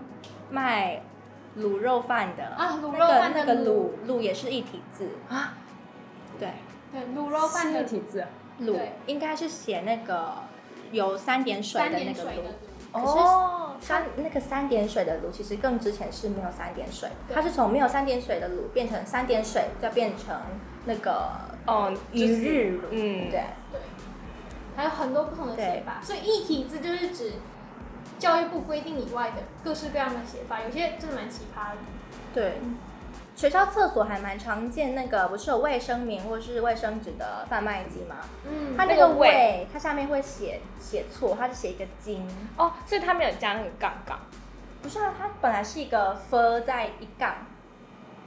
[0.50, 1.00] 卖
[1.56, 3.90] 卤肉饭的啊卤肉饭的那个卤。
[4.06, 5.08] 卤卤也是一体字。
[5.28, 5.54] 啊，
[6.38, 6.48] 对，
[6.92, 8.28] 对，卤肉饭的是异体字啊。
[8.60, 10.34] 卤应该是写那个
[10.92, 12.42] 有三点水的那个卤。
[12.90, 20.34] 哦，三那个三点水的卤，其实更之前是没有三点水它是从没有三点水的卤变成三点水，再变成
[20.86, 21.30] 那个
[21.66, 23.30] 哦，一日卤，嗯。
[23.30, 23.80] 对，对，
[24.74, 27.32] 还有很多不同的写法，所以一体字就是指
[28.18, 31.76] 教育部规定以外的各式各样的写法，有些真的蛮奇葩的。
[32.34, 32.58] 对。
[33.36, 38.16] 学校厕所还蛮常见，那个不是有卫生棉或是卫生纸的贩卖机吗？
[38.44, 42.26] 嗯它那个那个卫卫，它下面会写写错，它是写一个金，
[42.56, 44.18] 哦，所以它没有加那个杠杠。
[44.82, 47.46] 不是啊，它本来是一个 f 在一杠，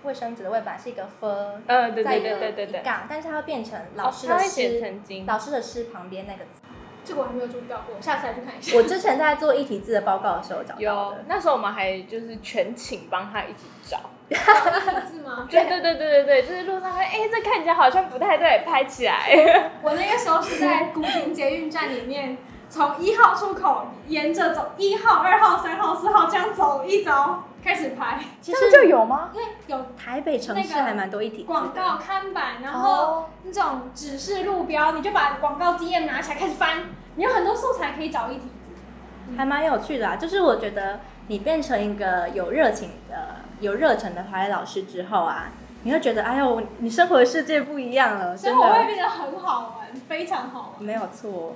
[0.03, 1.27] 卫生纸的卫本来是一个 f，
[1.67, 5.25] 嗯，对对在一个对对对杠，但是它会变成老哦师的它会写诗，成金。
[5.25, 6.60] 老师的诗旁边那个字。
[7.03, 8.77] 这个我还没有注意到过，下次来去看一下。
[8.77, 13.97] 我之前在做一体字的报告的时候找到有的，，那时候我们还就是全寝帮他一起找，
[14.29, 15.47] 椅子吗？
[15.49, 19.71] 对对对对对对，就是路上看，哎，这看起来好像不太对，拍起来。
[19.81, 22.37] 我那个时候是在古亭捷运站里面，
[22.69, 28.19] 从一号出口沿着走，一号、二号、三号、四号这样走一遭，开始拍。
[28.41, 29.31] 其实就有吗？
[29.67, 36.83] 有台北城市还蛮多一体广告看板，然哦后那种指示路标，你就把广告 DM 拿起来开始翻，
[37.15, 39.37] 你有很多素材可以找一体字。
[39.37, 40.15] 还蛮有趣的啊。
[40.15, 45.49] 就是我觉得你变成一个有热情的、有热忱的华语老师之后啊，
[45.83, 50.83] 你会觉得，哎呦，你生活的世界不一样了，生活会的变得很好玩，非常好玩。
[50.83, 51.55] 没有错。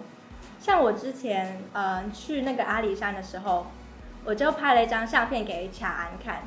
[0.60, 3.68] 像我之前呃去那个阿里山的时候，
[4.26, 6.42] 我就拍了一张相片给卡安看。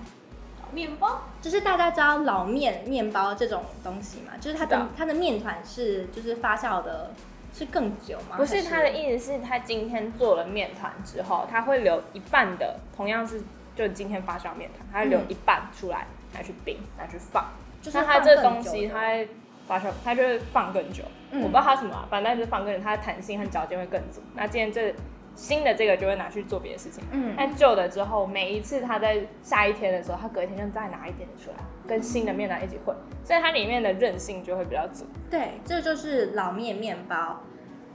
[0.71, 7.11] 面包，就是大家知道老面面包这种东西嘛，就是它的它的面团是就是发酵的，
[7.55, 8.37] 是更久吗？
[8.37, 13.41] 不是还他的意思是他今天做了面团之后，他会留一半的，同样是
[13.75, 17.47] 就今天发酵面团，他会留一半出来拿去冰，拿去放。
[17.81, 19.29] 就是那它这东西它会
[19.67, 21.03] 发酵，它就会放更久。
[21.31, 24.21] 嗯我不知道它什么啊、反正它就是放更久，它的弹性和嚼劲会更足。
[24.35, 24.95] 那今天这
[25.39, 27.05] 新的这个就会拿去做别的事情。
[27.13, 35.07] 嗯但旧的之后，每一次他在下一天的时候，他隔一天就再拿一点出来，跟新的面团一起混，所以它里面的韧性就会比较足。
[35.31, 37.41] 对，这就是老面面包。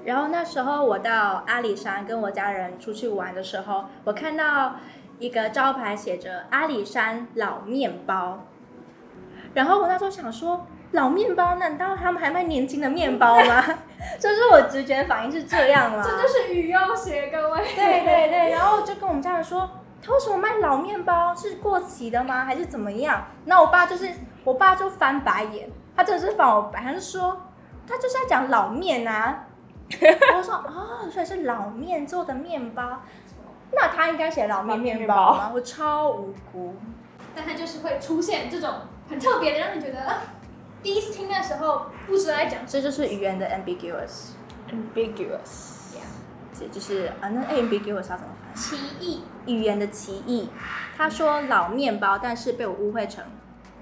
[0.06, 4.76] 然后那时候我到阿里山跟我家人出去玩的时候，我看到
[5.20, 8.46] 一个招牌写着阿里山老面包，
[9.54, 13.64] 然后我那时候想说，老面包难道他们还卖年轻的面包吗？
[14.20, 16.04] 这是我直觉反应是这样吗？
[16.04, 17.62] 这就是语用学，各位。
[17.76, 19.70] 对对对，然后就跟我们家人说，
[20.02, 21.36] 他为什么卖老面包？
[21.36, 22.46] 是过期的吗？
[22.46, 23.26] 还是怎么样？
[23.46, 24.10] 那我爸就是，
[24.44, 27.42] 我爸就翻白眼，他真的是翻我白，他就说，
[27.88, 29.46] 他就是在讲老面啊。
[30.36, 33.02] 我说哦，所以是老面做的面包，
[33.72, 35.52] 那他应该写老面面包吗？
[35.54, 36.76] 我超无辜。
[37.36, 38.70] 但他就是会出现这种
[39.10, 40.22] 很特别的，让你觉得、啊、
[40.84, 45.94] 第一次听的时候不知道在讲什这就是语言的 ambiguous，ambiguous，
[46.54, 48.54] 这就是啊，那 ambiguous 要怎么翻？
[48.54, 49.24] 译奇异。
[49.46, 50.50] 语言的歧义。
[50.98, 53.24] 他说老面包，但是被我误会成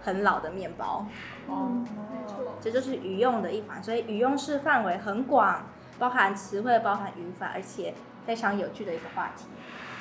[0.03, 1.07] 很老的面包。
[1.49, 1.89] 嗯，没
[2.27, 2.35] 错。
[2.61, 5.65] 这就是语用的一环，所以语用是范围很广，
[5.97, 7.93] 包含词汇，包含语法，而且
[8.25, 9.45] 非常有趣的一个话题。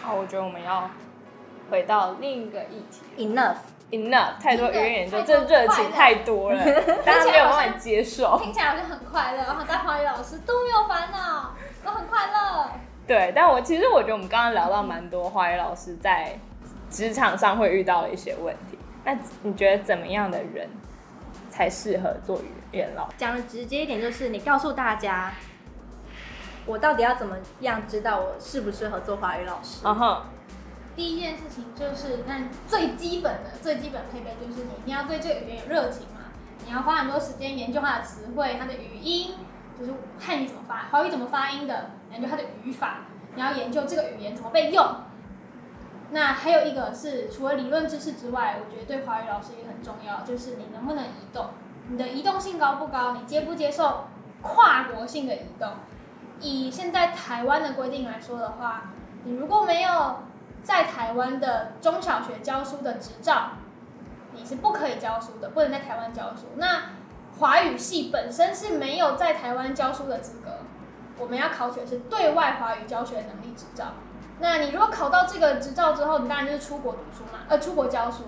[0.03, 0.91] 好，我觉得我们要
[1.71, 3.27] 回到另一个议题。
[3.27, 3.57] Enough，
[3.91, 6.65] Enough，太多语言研究，太这热情太多了，
[7.05, 8.39] 大家没有办法接受。
[8.39, 12.71] 听起来好像很快乐，然后在华语老师都没有烦恼，都很快乐。
[13.07, 16.39] 对，但我其实我觉得我们刚刚聊到蛮多华语老师在
[16.89, 18.79] 职场上会遇到的一些问题。
[19.05, 20.69] 那你觉得怎么样的人
[21.49, 23.15] 才适合做语言老师？
[23.17, 25.33] 讲的直接一点，就是你告诉大家，
[26.67, 29.81] 我到底要怎么样知道我适不适合做华语老师？
[29.85, 30.23] 嗯哼，
[31.01, 36.29] 第一件事情就是，那最基本的、最基本配备就是你一定要对这个语言有热情嘛，
[36.67, 39.37] 你要花很多时间研究它的词汇、它的语音，
[39.79, 42.99] 就是汉语怎么发，华语怎么发音的，研究它的语法，
[43.35, 44.87] 你要研究这个语言怎么被用。
[46.11, 51.47] 那还有一个是，除了理论知识之外，我觉得对华语老师也很重要，就是你能不能移动，
[51.89, 54.05] 你的移动性高不高，你接不接受
[54.43, 55.67] 跨国性的移动。
[56.41, 58.91] 以现在台湾的规定来说的话，
[59.25, 60.25] 你如果没有
[60.63, 63.53] 在台湾的中小学教书的执照，
[64.33, 66.47] 你是不可以教书的，不能在台湾教书。
[66.57, 66.83] 那
[67.39, 70.59] 华语系本身是没有在台湾教书的资格，
[71.19, 73.87] 我们要考取的是对外华语教学能力执照。
[74.39, 78.25] 那你如果考到这个执照之后，你当然就是出国读书嘛，呃，出国教书。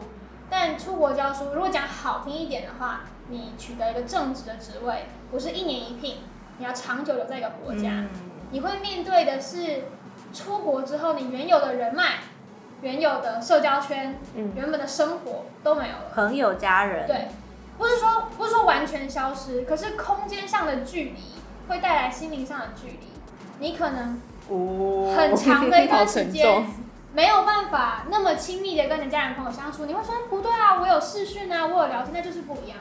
[0.50, 6.18] 但出国教书，如果讲好听一点的话，你取得一个正职的职位，不是一年一聘，
[6.58, 7.88] 你要长久留在一个国家。
[7.90, 8.10] 嗯
[8.52, 9.84] 你会面对的是
[10.32, 12.20] 出国之后你原有的人脉、
[12.80, 14.52] 原有的社交圈、嗯。
[14.56, 16.10] 原本的生活都没有了。
[16.14, 17.28] 朋友、家人，对，
[17.78, 21.22] 不是说不是说完全消失，可是空间上的距离
[21.68, 23.08] 会带来心灵上的距离。
[23.58, 25.14] 你可能哦。
[25.16, 26.64] 很长的一段时间
[27.14, 32.78] 没有办法那么亲密的跟你家人朋友相处，你会说不对啊，我有视讯啊，我有聊天，那就是不一样。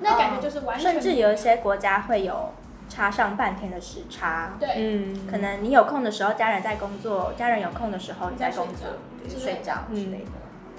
[0.00, 2.52] 那感觉就是完全、甚至有一些国家会有
[2.88, 4.54] 差上半天的时差。
[4.58, 8.88] 对，嗯，可能你有空的时候，家人在工作；家人有空的时候，你在工作，
[9.22, 10.30] 你在睡觉对睡觉嗯之类的。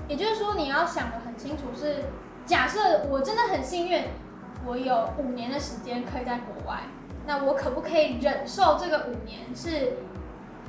[0.08, 2.06] 也就是说，你要想的很清楚是，
[2.46, 4.04] 假设我真的很幸运，
[4.66, 6.82] 我有五年的时间可以在国外，
[7.26, 9.94] 那我可不可以忍受这个五年是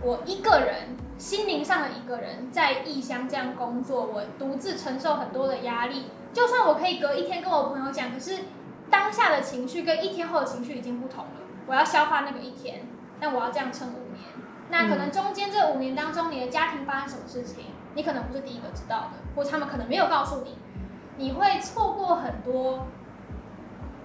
[0.03, 6.07] 我一个人心灵上的一个人在异乡这样工作，我独自承受很多的压力。
[6.33, 8.39] 就算我可以隔一天跟我朋友讲，可是
[8.91, 11.31] 当下的情绪跟一天后的情绪已经不同了。
[11.67, 12.87] 我要消化那个一天，
[13.21, 14.25] 但我要这样撑五年。
[14.69, 20.59] 那可能中间这五年当中，你的家庭发生什么事情，你可能不是第一个知道的，或他们可能没有告诉你。
[21.17, 22.87] 你会错过很多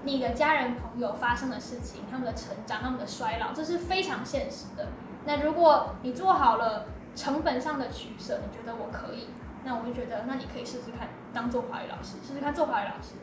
[0.03, 4.87] 你的家人朋友发生的事情，他们的成长，他们的衰老，这是非常现实的。
[5.25, 9.29] 那如果你做好了成本上的取舍，你觉得我可以，
[9.63, 13.15] 那我就觉得那你可以试试看当做华语老师，试试看做华语老师。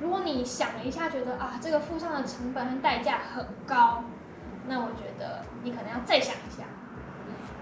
[0.00, 4.04] 如果你想了一下，觉得啊这个付上的成本和代价很高，
[4.68, 6.64] 那我觉得你可能要再想一下。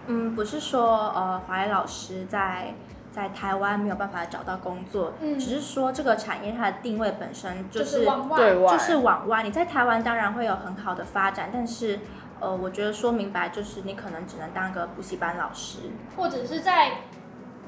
[0.06, 2.74] 嗯，不是说呃华裔老师在
[3.12, 8.04] 在台湾没有办法找到工作，嗯只是说这个产业它的定位本身就就是，
[8.36, 9.42] 对外就是往外。
[9.42, 12.00] 你在台湾当然会有很好的发展，但是
[12.40, 15.78] 呃，我觉得说明白就是你可能只能当个补习班老师。
[16.16, 16.98] 或者是在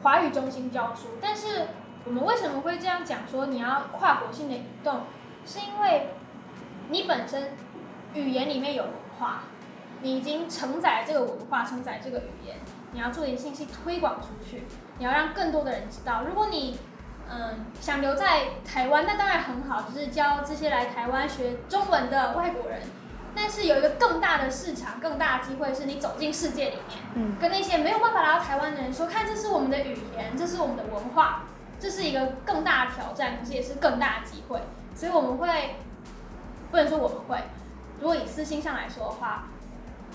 [0.03, 1.07] 华语中心教书。
[1.23, 1.69] 但是
[2.07, 5.03] 我们为什么会这样讲说你要跨国性的移动，
[5.45, 6.11] 是因为
[6.89, 7.51] 你本身
[8.15, 9.41] 语言里面有文化，
[10.03, 12.57] 你已经承载这个文化，承载这个语言，
[12.93, 14.65] 你要做点信息推广出去，
[14.99, 16.23] 你要让更多的人知道。
[16.27, 16.79] 如果你
[17.29, 22.81] 嗯想留在台湾，那当然很好，就是教这些来台湾学中文的外国人。
[23.39, 31.43] 但是有一个更大的市场，更大的机会是你走进世界里面，嗯跟那些没有办法来到台湾的人说，看这是我们的语言，这是我们的文化，
[31.79, 34.61] 这是一个更大的挑战，可是也是更大的机会。
[34.95, 35.77] 所以我们会，
[36.71, 37.39] 不能说我们会，
[38.01, 39.49] 如果以私心上来说的话，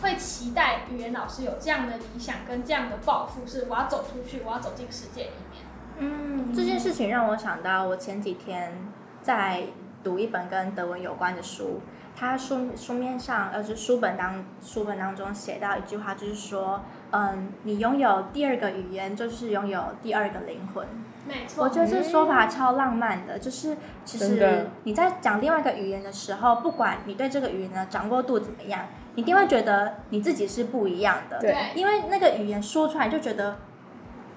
[0.02, 5.64] 会期待语言老师有这样的理想跟这样的抱负，是我要走出去，我要走进世界里面。
[5.98, 8.76] 嗯，这件事情让我想到，我前几天
[9.22, 9.66] 在
[10.04, 11.82] 读一本跟德文有关的书，
[12.16, 16.82] 它书书面上，呃，就是书本当书本当中写到一句话，就是说，
[17.12, 20.88] 嗯，你拥有第二个语言，就是拥有第二个灵魂。
[21.28, 31.40] 没错，我觉得这说法超浪漫的，就是其实你在讲另外一个语言的时候，不管你对这个语言的掌握度怎么样，你一定会觉得你自己是不一样的。
[31.40, 31.52] 对。
[31.52, 33.58] 对因为那个语言说出来就觉得，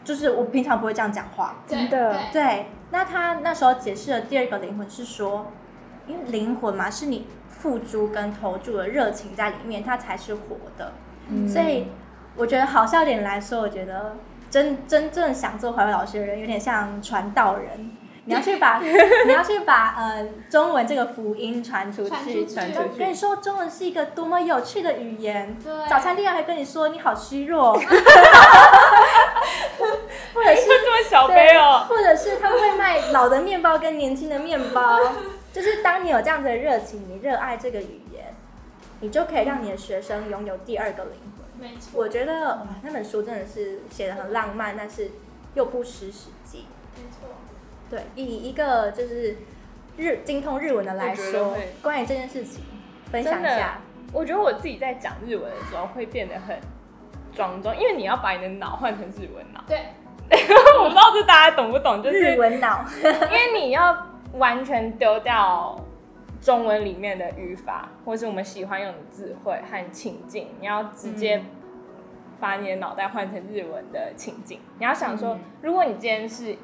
[0.04, 1.56] 就是我平常不会这样讲话。
[1.66, 2.12] 真的。
[2.12, 2.42] 对。
[2.42, 5.50] 对，那他那时候解释的第二个灵魂是说，
[6.06, 10.92] 因为灵魂嘛，是你付诸跟投注的热情在里面，它才是活的。
[11.28, 11.48] 嗯。
[11.48, 11.86] 所以
[12.36, 14.16] 我觉得好笑点来说，我觉得
[14.54, 17.90] 真真正想做华为老师的人，有点像传道人。
[18.26, 18.78] 你要去把
[19.26, 25.56] 你要去把呃中文这个福音传出去，传出去跟你说中文是一个多么有趣的语言。
[25.60, 27.80] 对早餐店还跟你说你好虚弱， 或
[30.44, 31.84] 者是这么小杯哦。
[31.88, 35.00] 或者是他们会卖老的面包跟年轻的面包，
[35.52, 38.32] 就是当你有这样子的热情，你热爱这个语言，
[39.00, 41.33] 你就可以让你的学生拥有第二个灵魂。
[41.64, 45.10] 没错，我觉得哇，那本书真的是写的很浪漫，但是
[45.54, 46.66] 又不失实际。
[46.94, 47.30] 没错。
[47.88, 49.38] 对，以一个就是
[49.96, 52.62] 日精通日文的来说，关于这件事情
[53.10, 53.78] 分享一下。，
[54.12, 56.60] 我觉得我自己在讲日文的时候会变得很
[57.34, 59.64] 庄重，因为你要把你的脑换成日文脑。
[59.66, 59.78] 对，
[60.30, 65.78] 我不知道这大家懂不懂，就是日文脑， 因为你要完全丢掉
[66.44, 71.44] 中文里面的语法，或是我们喜欢用的智慧和情境，你要直接嗯
[72.38, 74.60] 把你的脑袋换成日文的情境。
[74.78, 76.54] 你要想说嗯，如果你今天是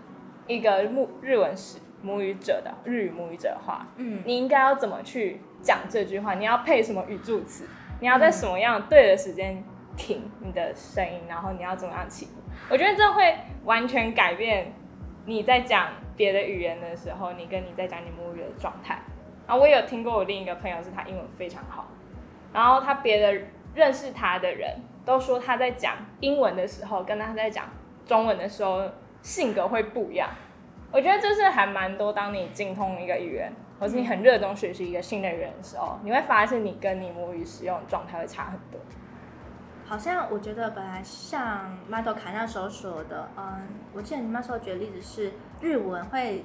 [0.46, 6.34] 一个母日文史母语者的日语母语者的话，嗯，你应该要怎么去讲这句话？
[6.34, 7.66] 你要配什么语助词？
[8.00, 9.64] 你要在什么样对的时间
[9.96, 12.32] 停你的声音，然后你要怎么样起步？
[12.68, 14.74] 我觉得这会完全改变
[15.24, 19.00] 你在讲别的语言的时候，你跟你在讲你母语的状态。
[19.50, 21.88] 然后我也有听过我另一个朋友是他英文非常好，
[22.52, 27.64] 然后他别的认识他的人都说他在讲英文的时候，跟他在讲
[28.06, 28.88] 中文的时候
[29.22, 30.30] 性格会不一样。
[30.92, 38.80] 我觉得这是还蛮多，当你精通一个语言，或是你很热衷学习一个新的语言的时候，你会发现你跟你母语使用的状态会差很多。
[39.84, 46.44] 好像我觉得本来像 d o 卡那时候说的，嗯，我记得你那时候举的例子是日文会，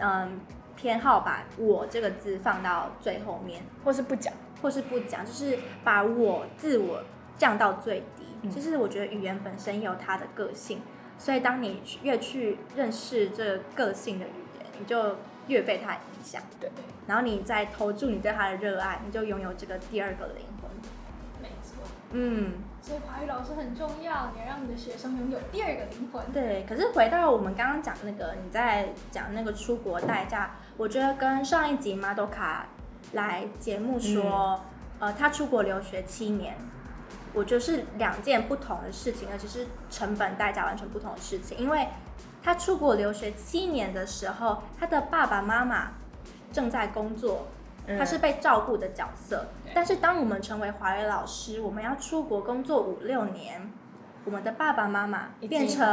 [0.00, 0.40] 嗯，
[0.76, 7.02] 偏好把我这个字放到最后面，或是不讲，或是不讲，就是把我自我
[7.36, 8.24] 降到最低。
[8.42, 10.82] 嗯其实我觉得语言本身有它的个性，
[11.18, 15.16] 所以当你越去认识这个个性的语言，你就
[15.46, 16.42] 越被它影响。
[16.60, 16.70] 对，
[17.06, 20.70] 然后你再投注你对它的热爱，你就拥有这个第二个灵魂。
[21.40, 21.76] 没错，
[22.12, 22.52] 嗯，
[22.82, 26.22] 所以华语老师很重要，你要让你的学生拥有第二个灵魂。
[26.30, 26.66] 对。
[26.68, 32.66] 可是回到我们刚刚讲那个，你在讲那个出国代价，我觉得跟上一集马多卡
[33.12, 34.60] 来节目说，
[34.98, 36.56] 呃，他出国留学七年，
[37.32, 41.56] 我觉得是两件不同的事情，而且是成本代价完全不同的事情。
[41.58, 41.86] 因为
[42.42, 45.92] 他出国留学七年的时候，他的爸爸妈妈
[46.52, 47.46] 正在工作，
[47.86, 49.46] 嗯他是被照顾的角色。
[49.72, 53.72] 但是当我们成为华语老师，我们要出国工作五六年，
[54.24, 55.86] 我们的爸爸妈妈变成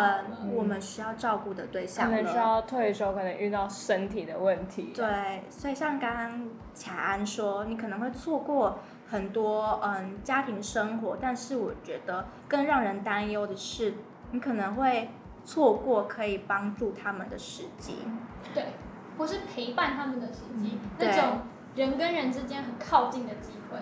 [0.54, 2.22] 我们需要照顾的对可象了。
[2.22, 4.94] 能需要退休，可能遇到身体的问题。
[4.96, 8.80] 对，所以像刚刚卡安说，你可能会错过
[9.10, 13.94] 很多嗯家庭生活，但是我觉得更让人担忧的是，
[14.32, 15.10] 你可能会
[15.44, 17.98] 错过可以帮助他们的时机。
[18.54, 18.68] 对，
[19.18, 21.40] 或是陪伴他们的时机，那种
[21.76, 23.78] 人跟人之间很靠近的机会。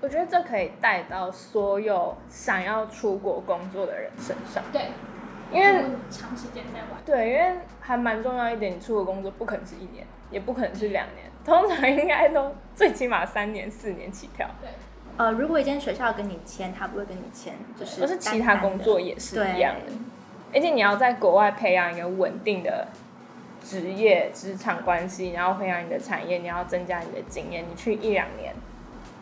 [0.00, 4.82] 我觉得这可以带到所有想要出国工作的人身上，对，
[5.52, 14.48] 因为长时间在玩，对，因为还蛮重要一点，你出国工作不可能是一年，也不可能是两年， 通常应该都最起码三年、四年起跳。
[14.60, 14.70] 对，
[15.16, 19.92] 呃，如果一间学校跟你签，他不会跟你签，就是可是其他工作也是一样的，
[20.54, 22.86] 而且你要在国外培养一个稳定的
[23.60, 28.54] 职业、职场关系，然后培养你的产业，你要增加你的经验，你去一两年，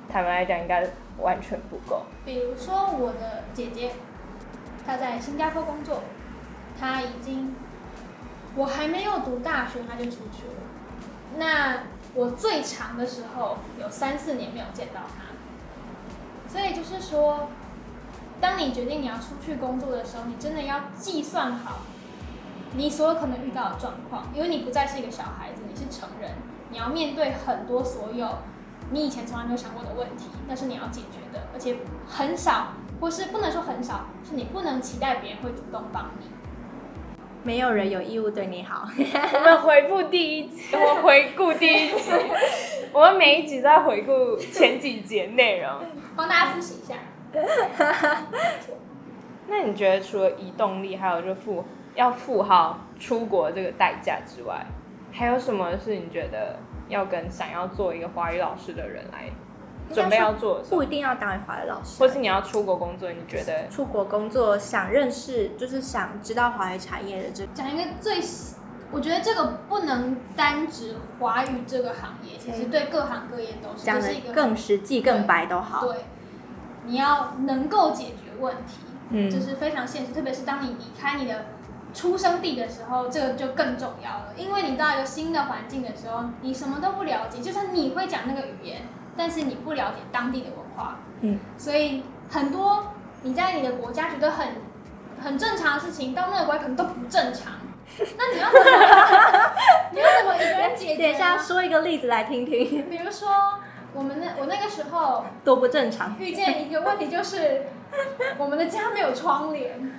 [0.08, 0.88] 坦白来讲应该
[1.18, 2.02] 完全不够。
[2.24, 3.92] 比如说我的姐姐，
[4.86, 6.02] 她在新加坡工作，
[6.78, 7.54] 她已经，
[8.54, 10.62] 我还没有读大学，她就出去了。
[11.38, 11.84] 那
[12.14, 17.48] 我最长的时候有三四年没有见到她，所以就是说，
[18.40, 21.80] 当你决定你要出去工作的时候，你真的要计算好
[22.74, 26.30] 你所有可能遇到的状况，因为你不再是一个小孩子，你是成人，
[26.70, 28.38] 你要面对很多所有
[28.90, 31.76] 你以前从来没有想过的问题，那是你要解决的，而且
[32.06, 32.68] 很少，
[33.00, 36.26] 或是不能说很少，是你不能期待别人会主动帮你。
[37.42, 38.88] 没有人有义务对你好。
[38.96, 42.10] 我们回复第一集，我们回顾第一集，
[42.92, 45.70] 我们每一集都在回顾前几节内容。
[46.16, 46.94] 帮大家复习一下。
[49.48, 51.64] 那你觉得除了移动力，还有就付
[51.94, 54.66] 要付好出国这个代价之外，
[55.12, 56.58] 还有什么是你觉得
[56.88, 59.30] 要跟想要做一个华语老师的人来
[59.92, 63.68] 准备要做不一定要当华语老师，或是你要出国工作，你觉得？
[63.68, 68.20] 出国工作想认识，就是想知道华语产业的这讲一个最，
[68.90, 75.86] 我觉得这个不能单指华语这个行业，其实对各行各业都是，讲的这是一个更实际、更白都好。
[75.86, 75.98] 对，
[76.84, 78.78] 你要能够解决问题，
[79.10, 79.30] 嗯。
[79.30, 81.46] 这是非常现实，特别是当你离开你的
[81.96, 84.34] 出生地的时候，这个就更重要了。
[84.36, 88.82] 因为你到一个新的环境的时候，你什么都不了解，就算你会讲那个语言，
[89.16, 92.92] 但是你不了解当地的文化，嗯，所以很多
[93.22, 94.48] 你在你的国家觉得很
[95.24, 97.54] 很正常的事情，到那个国家可能都不正常。
[98.18, 99.50] 那你要怎么，
[99.92, 101.02] 你要怎么一个人解决？
[101.02, 103.28] 等一下说一个例子来听听，比如说，
[103.94, 106.14] 我们那我那个时候多不正常。
[106.18, 107.62] 遇见一个问题，就是
[108.36, 109.98] 我们的家没有窗帘，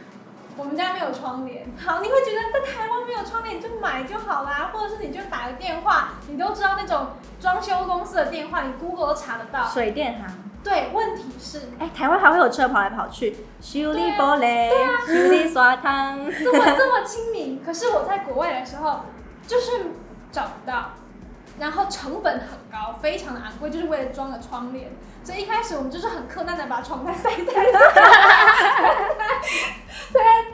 [0.58, 1.66] 我们家没有窗帘。
[1.78, 7.08] 好，你会觉得在台湾没有窗帘你就买就好啦，或者是你就打个电话，你都知道那种
[7.40, 9.66] 装修公司的电话，你 Google 都查得到。
[9.68, 10.28] 水电行，
[10.64, 14.70] 对，问题是哎，台湾还会有车跑来跑去，修理玻璃，
[15.06, 16.26] 修理刷汤。
[16.26, 19.02] 这么这么亲民，可是我在国外的时候
[19.46, 19.92] 就是
[20.32, 20.92] 找不到，
[21.60, 24.90] 然后成本很高，非常的昂贵，就是为了装个窗帘。
[25.24, 27.52] 所以一开始我们就是很困难的把床单塞在塞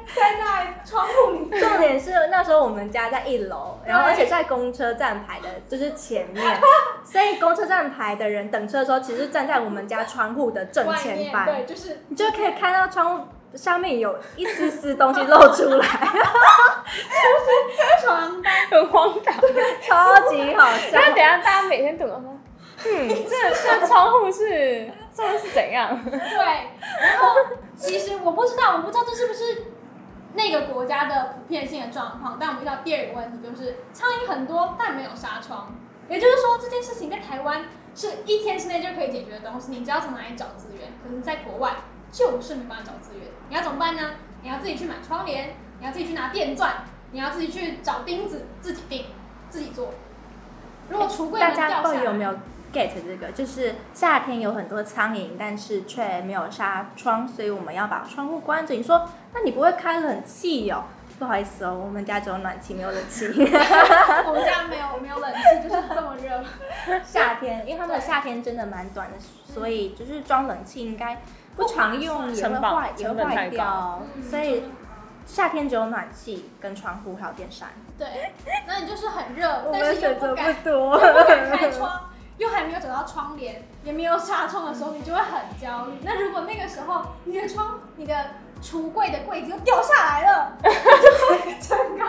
[0.08, 1.48] 塞在窗户里。
[1.60, 6.60] 重点是那时候我们家在一楼，然后而且在公车站牌的就是前面，
[7.04, 15.86] 所以公车站牌的人等车的时候，其实站在我们家窗户的正前方，对，就是你就可以看到窗户上面有一丝丝东西露出来，
[18.04, 18.54] 床单。
[18.70, 19.36] 很荒唐？
[19.82, 20.92] 超级好笑。
[20.94, 22.22] 那等一下大家每天读说，
[22.86, 26.04] 嗯，这这窗户是这是怎样？
[26.04, 26.70] 对，
[27.02, 27.36] 然后
[27.76, 29.66] 其实我不知道，我不知道这是不是
[30.34, 32.38] 那个国家的普遍性的状况。
[32.40, 35.76] 但我们遇到第二个问题就是，苍蝇很多，但没有纱窗。
[36.10, 40.92] 也就是说，这件事情在台湾是一天之内就可以解决的东西，你知道从哪里找资源。
[41.04, 41.72] 可是在国外
[42.14, 44.12] 就是没办法找资源，你要怎么办呢？
[44.44, 46.72] 你要自己去买窗帘，你要自己去拿电钻，
[47.12, 49.06] 你要自己去找钉子，自己钉，
[49.50, 49.90] 自己做。
[50.90, 52.32] 如果橱柜大家到底有没有
[52.72, 53.32] get 这个？
[53.32, 58.76] 就是夏天有很多苍蝇，但是却没有纱窗，所以我们要把窗户关着。
[58.76, 60.84] 你说，那你不会开冷气哦？
[61.18, 63.28] 不好意思哦，我们家只有暖气，没有冷气。
[63.32, 66.44] 我们家没有没有冷气，就是这么热。
[67.06, 71.22] 夏天，因为他们的夏天真的蛮短的，所以就是装冷气应该
[71.56, 74.24] 不常用，也会坏，也会坏掉嗯。
[74.24, 74.64] 所以
[75.26, 77.70] 夏天只有暖气跟窗户还有电扇。
[77.98, 78.08] 对，
[78.68, 85.94] 那你就是很热， 但是又不敢又多不敢开窗，又还没有找到窗帘，也没有纱窗的时候，你就会很焦虑。
[86.04, 88.16] 那如果那个时候你的窗、你的
[88.62, 92.06] 橱柜的柜子又掉下来了， 就会整个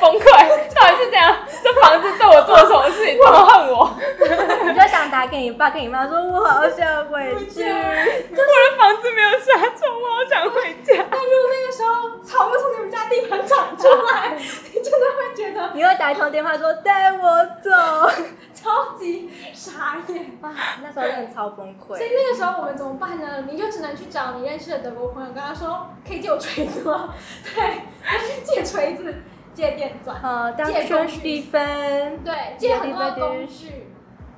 [0.00, 1.36] 崩溃，到底是这样？
[1.62, 3.16] 这房子对我做了什么事情？
[3.20, 3.94] 这么恨我？
[4.66, 7.62] 你就想打给你爸跟你妈说，我好想回去。
[7.70, 8.36] 我
[16.56, 17.70] 通电话说带我走，
[18.54, 20.38] 超级傻眼。
[20.40, 21.96] 啊，那时候真的超崩溃。
[21.96, 23.42] 所以那个时候我们怎么办呢？
[23.50, 27.14] 你就只能去找你认识的德国朋友，跟他说可以借我锤子吗？
[27.42, 27.82] 对，
[28.12, 29.14] 就是借锤子、
[29.52, 30.16] 借电钻，
[30.64, 31.42] 借春工具
[32.24, 33.88] 对，借很多的工具，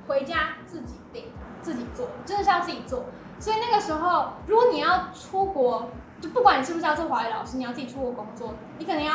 [0.07, 1.25] 回家自己定、
[1.61, 3.05] 自己做，真的是要自己做。
[3.39, 5.89] 所以那个时候，如果你要出国，
[6.19, 9.13] 就不管你是不是要做华语老师，你要自己出国工作，你可能要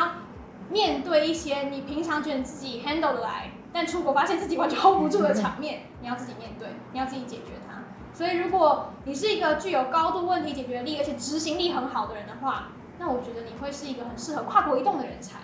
[0.69, 7.83] 面对一些你平常觉得自己 handle 得来，但出国发现自己完全 hold 不住的场面，你要自己面对，你要自己解决它。
[8.13, 15.37] 所以，如果你是一个具有高度问题解决力，而且执行力很好的人的话，那我觉得你会是一个很适合跨国移动的人才。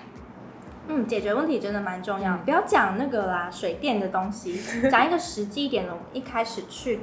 [0.87, 2.37] 嗯，解决问题真的蛮重要。
[2.39, 4.59] 不要讲那个啦，水电的东西，
[4.91, 5.91] 讲一个实际一点的。
[5.91, 7.01] 我们一开始去，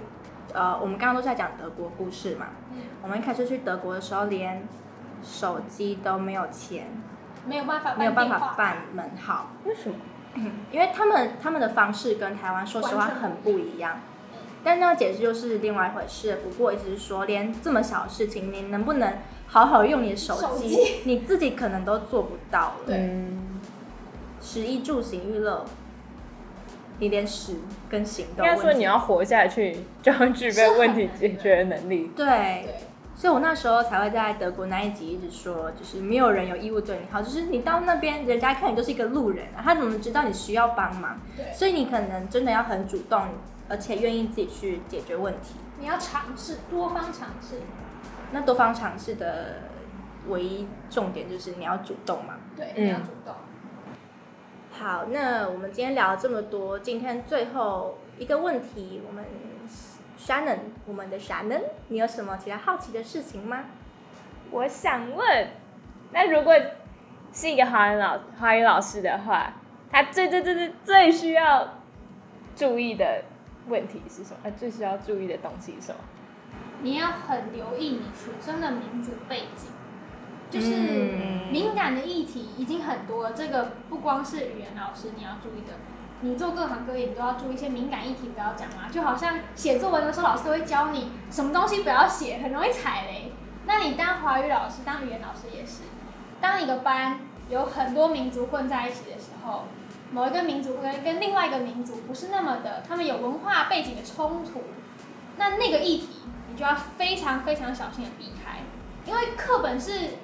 [0.52, 2.48] 呃，我们刚刚都在讲德国故事嘛。
[2.72, 4.66] 嗯，我们一开始去德国的时候，连
[5.22, 6.88] 手机都没有钱，
[7.46, 9.96] 没有办法没有办法办门号，为什么？
[10.70, 14.00] 因为他们他们的方式跟台湾说实话很不一样。
[14.62, 16.38] 但那个解释又是另外一回事。
[16.44, 19.14] 不过，一直是说，连这么小的事情，你能不能
[19.46, 22.74] 好好用你的手机，手你自己可能都做不到了。
[22.86, 23.58] 对嗯，
[24.38, 25.64] 食衣住行娱乐，
[26.98, 27.56] 你连食
[27.88, 32.10] 跟行都应该说你要活下去，就要具备问题解决的能力。
[32.14, 32.74] 对，对。
[33.20, 41.20] 所以我那时候才会在德国那一集一直说，就是没有人有义务对你好，就是你到那边，人家看你就是一个路人啊，他怎么知道你需要帮忙？
[41.36, 43.22] 对所以你可能真的要很主动，
[43.68, 45.56] 而且愿意自己去解决问题。
[45.78, 47.60] 你要尝试，多方尝试。
[48.32, 49.64] 那多方尝试的
[50.28, 52.36] 唯一重点就是你要主动嘛。
[52.56, 53.34] 对，嗯你要主动。
[54.70, 59.22] 好，那我们今天聊了这么多，今天最后一个问题，我们
[60.20, 63.64] Shannon，我们的 Shannon，你有什么其他好奇的事情吗？
[64.50, 65.48] 我想问，
[66.12, 66.54] 那如果
[67.32, 69.54] 是一个华语老华语老师的话，
[69.90, 71.74] 他最最最最最需要
[72.54, 73.24] 注意的
[73.68, 74.36] 问题是什么？
[74.42, 76.00] 呃，最需要注意的东西是什么？
[76.82, 79.70] 你要很留意你学生的民族背景，
[80.50, 83.32] 就是嗯敏感的议题已经很多了。
[83.32, 85.74] 这个不光是语言老师你要注意的，
[86.22, 88.88] 你做各行各业你都要注意一些敏感议题，不要讲嘛。
[88.92, 93.32] 就好像写作文的时候，老师都会教你什么东西不要写，很容易踩雷。
[93.66, 95.82] 那你当华语老师、当语言老师也是，
[96.40, 99.64] 当一个班有很多民族混在一起的时候，
[100.12, 104.62] 某一个民族跟跟另外一个民族不是那么的，他们有文化背景的冲突，
[105.36, 106.08] 那那个议题
[106.50, 108.58] 你就要非常非常小心的避开，
[109.06, 110.18] 因为课本是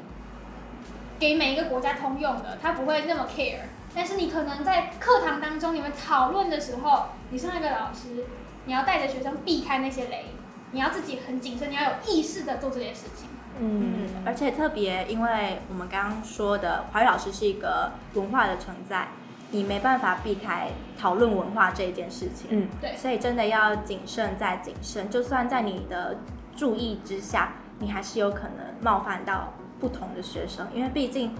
[1.18, 3.60] 给每一个国家通用的，他不会那么 care。
[3.96, 8.26] 但是你可能在课堂当中，你们讨论的时候，你身为一个老师，
[8.66, 10.26] 你要带着学生避开那些雷，
[10.72, 13.26] 你要自己很谨慎，你要有意识的做这件事情。
[13.58, 19.08] 嗯，而且特别，因为我们刚刚说的华语老师是一个文化的存在，
[19.50, 20.68] 你没办法避开
[21.00, 22.48] 讨论文化这一件事情。
[22.50, 26.18] 嗯，对所以真的要谨慎再谨慎，就算在你的
[26.54, 31.34] 注意之下，你还是有可能冒犯到不同的学生，因为毕竟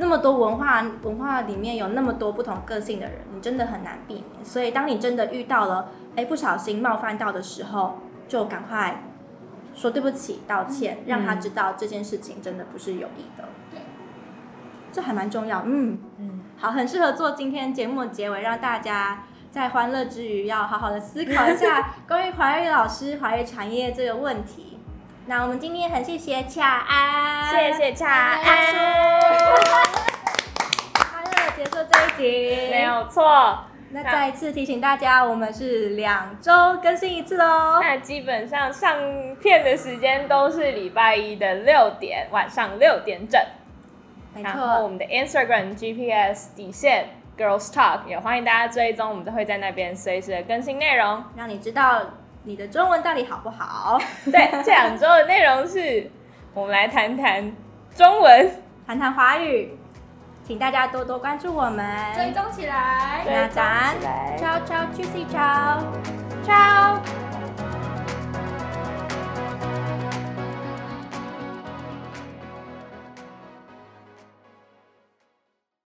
[0.00, 4.42] 那么多文化文化里面有那么多不同个性的人，你真的很难避免。
[4.42, 9.02] 所以当你真的遇到了，哎，不小心冒犯到的时候，就赶快
[9.74, 13.44] 说对不起，道歉，让他知道这件事情真的不是有意的。
[13.70, 13.80] 对，
[14.90, 15.62] 这还蛮重要。
[15.66, 24.69] 嗯嗯，好，很适合做今天节目的结尾，让大家在欢乐之余要好好的思考一下 关于华语老师、华语产业这个问题。
[25.30, 28.42] 那我们今天很谢谢恰安，谢谢恰安，
[30.98, 32.82] 欢乐结束这一集，没。
[32.82, 33.60] 有错。
[33.90, 36.52] 那再一次提醒大家，我们是两周
[36.82, 37.78] 更新一次哦。
[37.80, 38.98] 那基本上上
[39.40, 43.40] 片的时间都是礼拜一的六点，晚上六点整。
[44.34, 47.08] 没然后我错，们的 Instagram GPS 底线
[47.38, 51.22] Girls Talk 也欢迎大家追踪，我们都会在那边随时的更新内容。
[51.36, 52.02] 让你知道
[52.42, 54.00] 你的中文到底好不好。
[54.30, 56.10] 对，这两周的内容是，
[56.54, 57.52] 我们来谈谈
[57.94, 58.50] 中文。
[58.86, 59.78] 谈谈华语，
[60.42, 62.14] 请大家多多关注我们。
[62.14, 63.22] 追踪起来。
[63.24, 65.78] 那咱追踪起来，ciao ciao，juicy ciao。
[66.44, 67.29] Ciao。